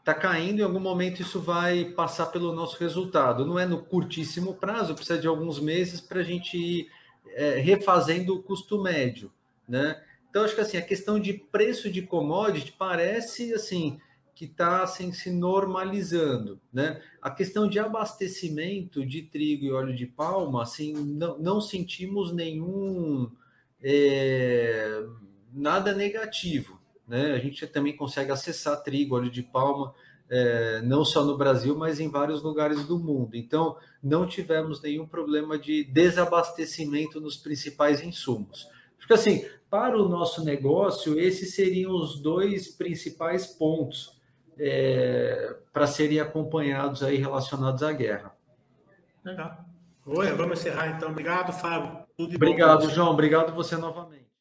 Está 0.03 0.13
caindo, 0.13 0.59
em 0.59 0.65
algum 0.65 0.81
momento 0.81 1.23
isso 1.23 1.41
vai 1.41 1.85
passar 1.85 2.27
pelo 2.27 2.53
nosso 2.53 2.77
resultado. 2.79 3.47
Não 3.47 3.57
é 3.57 3.65
no 3.65 3.85
curtíssimo 3.85 4.55
prazo, 4.55 4.97
precisa 4.97 5.17
de 5.17 5.29
alguns 5.29 5.61
meses 5.61 6.01
para 6.01 6.19
a 6.19 6.25
gente 6.25 6.59
ir 6.59 6.91
é, 7.35 7.61
refazendo 7.61 8.35
o 8.35 8.43
custo 8.43 8.83
médio, 8.83 9.33
né? 9.69 10.03
Então, 10.29 10.45
acho 10.45 10.57
que 10.57 10.61
assim, 10.61 10.77
a 10.77 10.83
questão 10.83 11.21
de 11.21 11.35
preço 11.35 11.89
de 11.89 12.03
commodity 12.03 12.73
parece 12.73 13.55
assim 13.55 14.01
que 14.35 14.47
está 14.47 14.83
assim, 14.83 15.13
se 15.13 15.31
normalizando. 15.31 16.61
Né? 16.73 17.01
A 17.21 17.31
questão 17.31 17.69
de 17.69 17.79
abastecimento 17.79 19.07
de 19.07 19.23
trigo 19.23 19.65
e 19.65 19.73
óleo 19.73 19.95
de 19.95 20.07
palma, 20.07 20.63
assim, 20.63 20.95
não, 20.95 21.39
não 21.39 21.61
sentimos 21.61 22.33
nenhum 22.33 23.31
é, 23.81 25.05
nada 25.53 25.95
negativo. 25.95 26.82
Né? 27.13 27.35
A 27.35 27.39
gente 27.39 27.67
também 27.67 27.95
consegue 27.95 28.33
acessar 28.33 28.83
trigo, 28.83 29.17
óleo 29.17 29.31
de 29.31 29.43
palma, 29.43 29.95
é, 30.31 30.81
não 30.81 31.05
só 31.05 31.23
no 31.23 31.37
Brasil, 31.37 31.77
mas 31.77 32.01
em 32.01 32.09
vários 32.09 32.43
lugares 32.43 32.87
do 32.87 32.99
mundo. 32.99 33.37
Então, 33.37 33.77
não 34.03 34.27
tivemos 34.27 34.81
nenhum 34.81 35.07
problema 35.07 35.59
de 35.59 35.85
desabastecimento 35.85 37.21
nos 37.21 37.37
principais 37.37 38.03
insumos. 38.03 38.67
Porque 38.97 39.13
assim, 39.13 39.47
para 39.69 40.01
o 40.01 40.09
nosso 40.09 40.43
negócio, 40.43 41.21
esses 41.21 41.55
seriam 41.55 41.93
os 41.93 42.19
dois 42.19 42.69
principais 42.69 43.47
pontos 43.47 44.19
é, 44.59 45.55
para 45.71 45.87
serem 45.87 46.19
acompanhados 46.19 47.03
aí 47.03 47.19
relacionados 47.19 47.83
à 47.83 47.93
guerra. 47.93 48.35
Legal. 49.23 49.67
Oi, 50.07 50.31
vamos 50.33 50.61
encerrar 50.61 50.97
então. 50.97 51.11
Obrigado, 51.11 51.53
Fábio. 51.53 52.07
Tudo 52.17 52.35
Obrigado, 52.37 52.89
João. 52.89 53.11
Obrigado 53.11 53.55
você 53.55 53.77
novamente. 53.77 54.32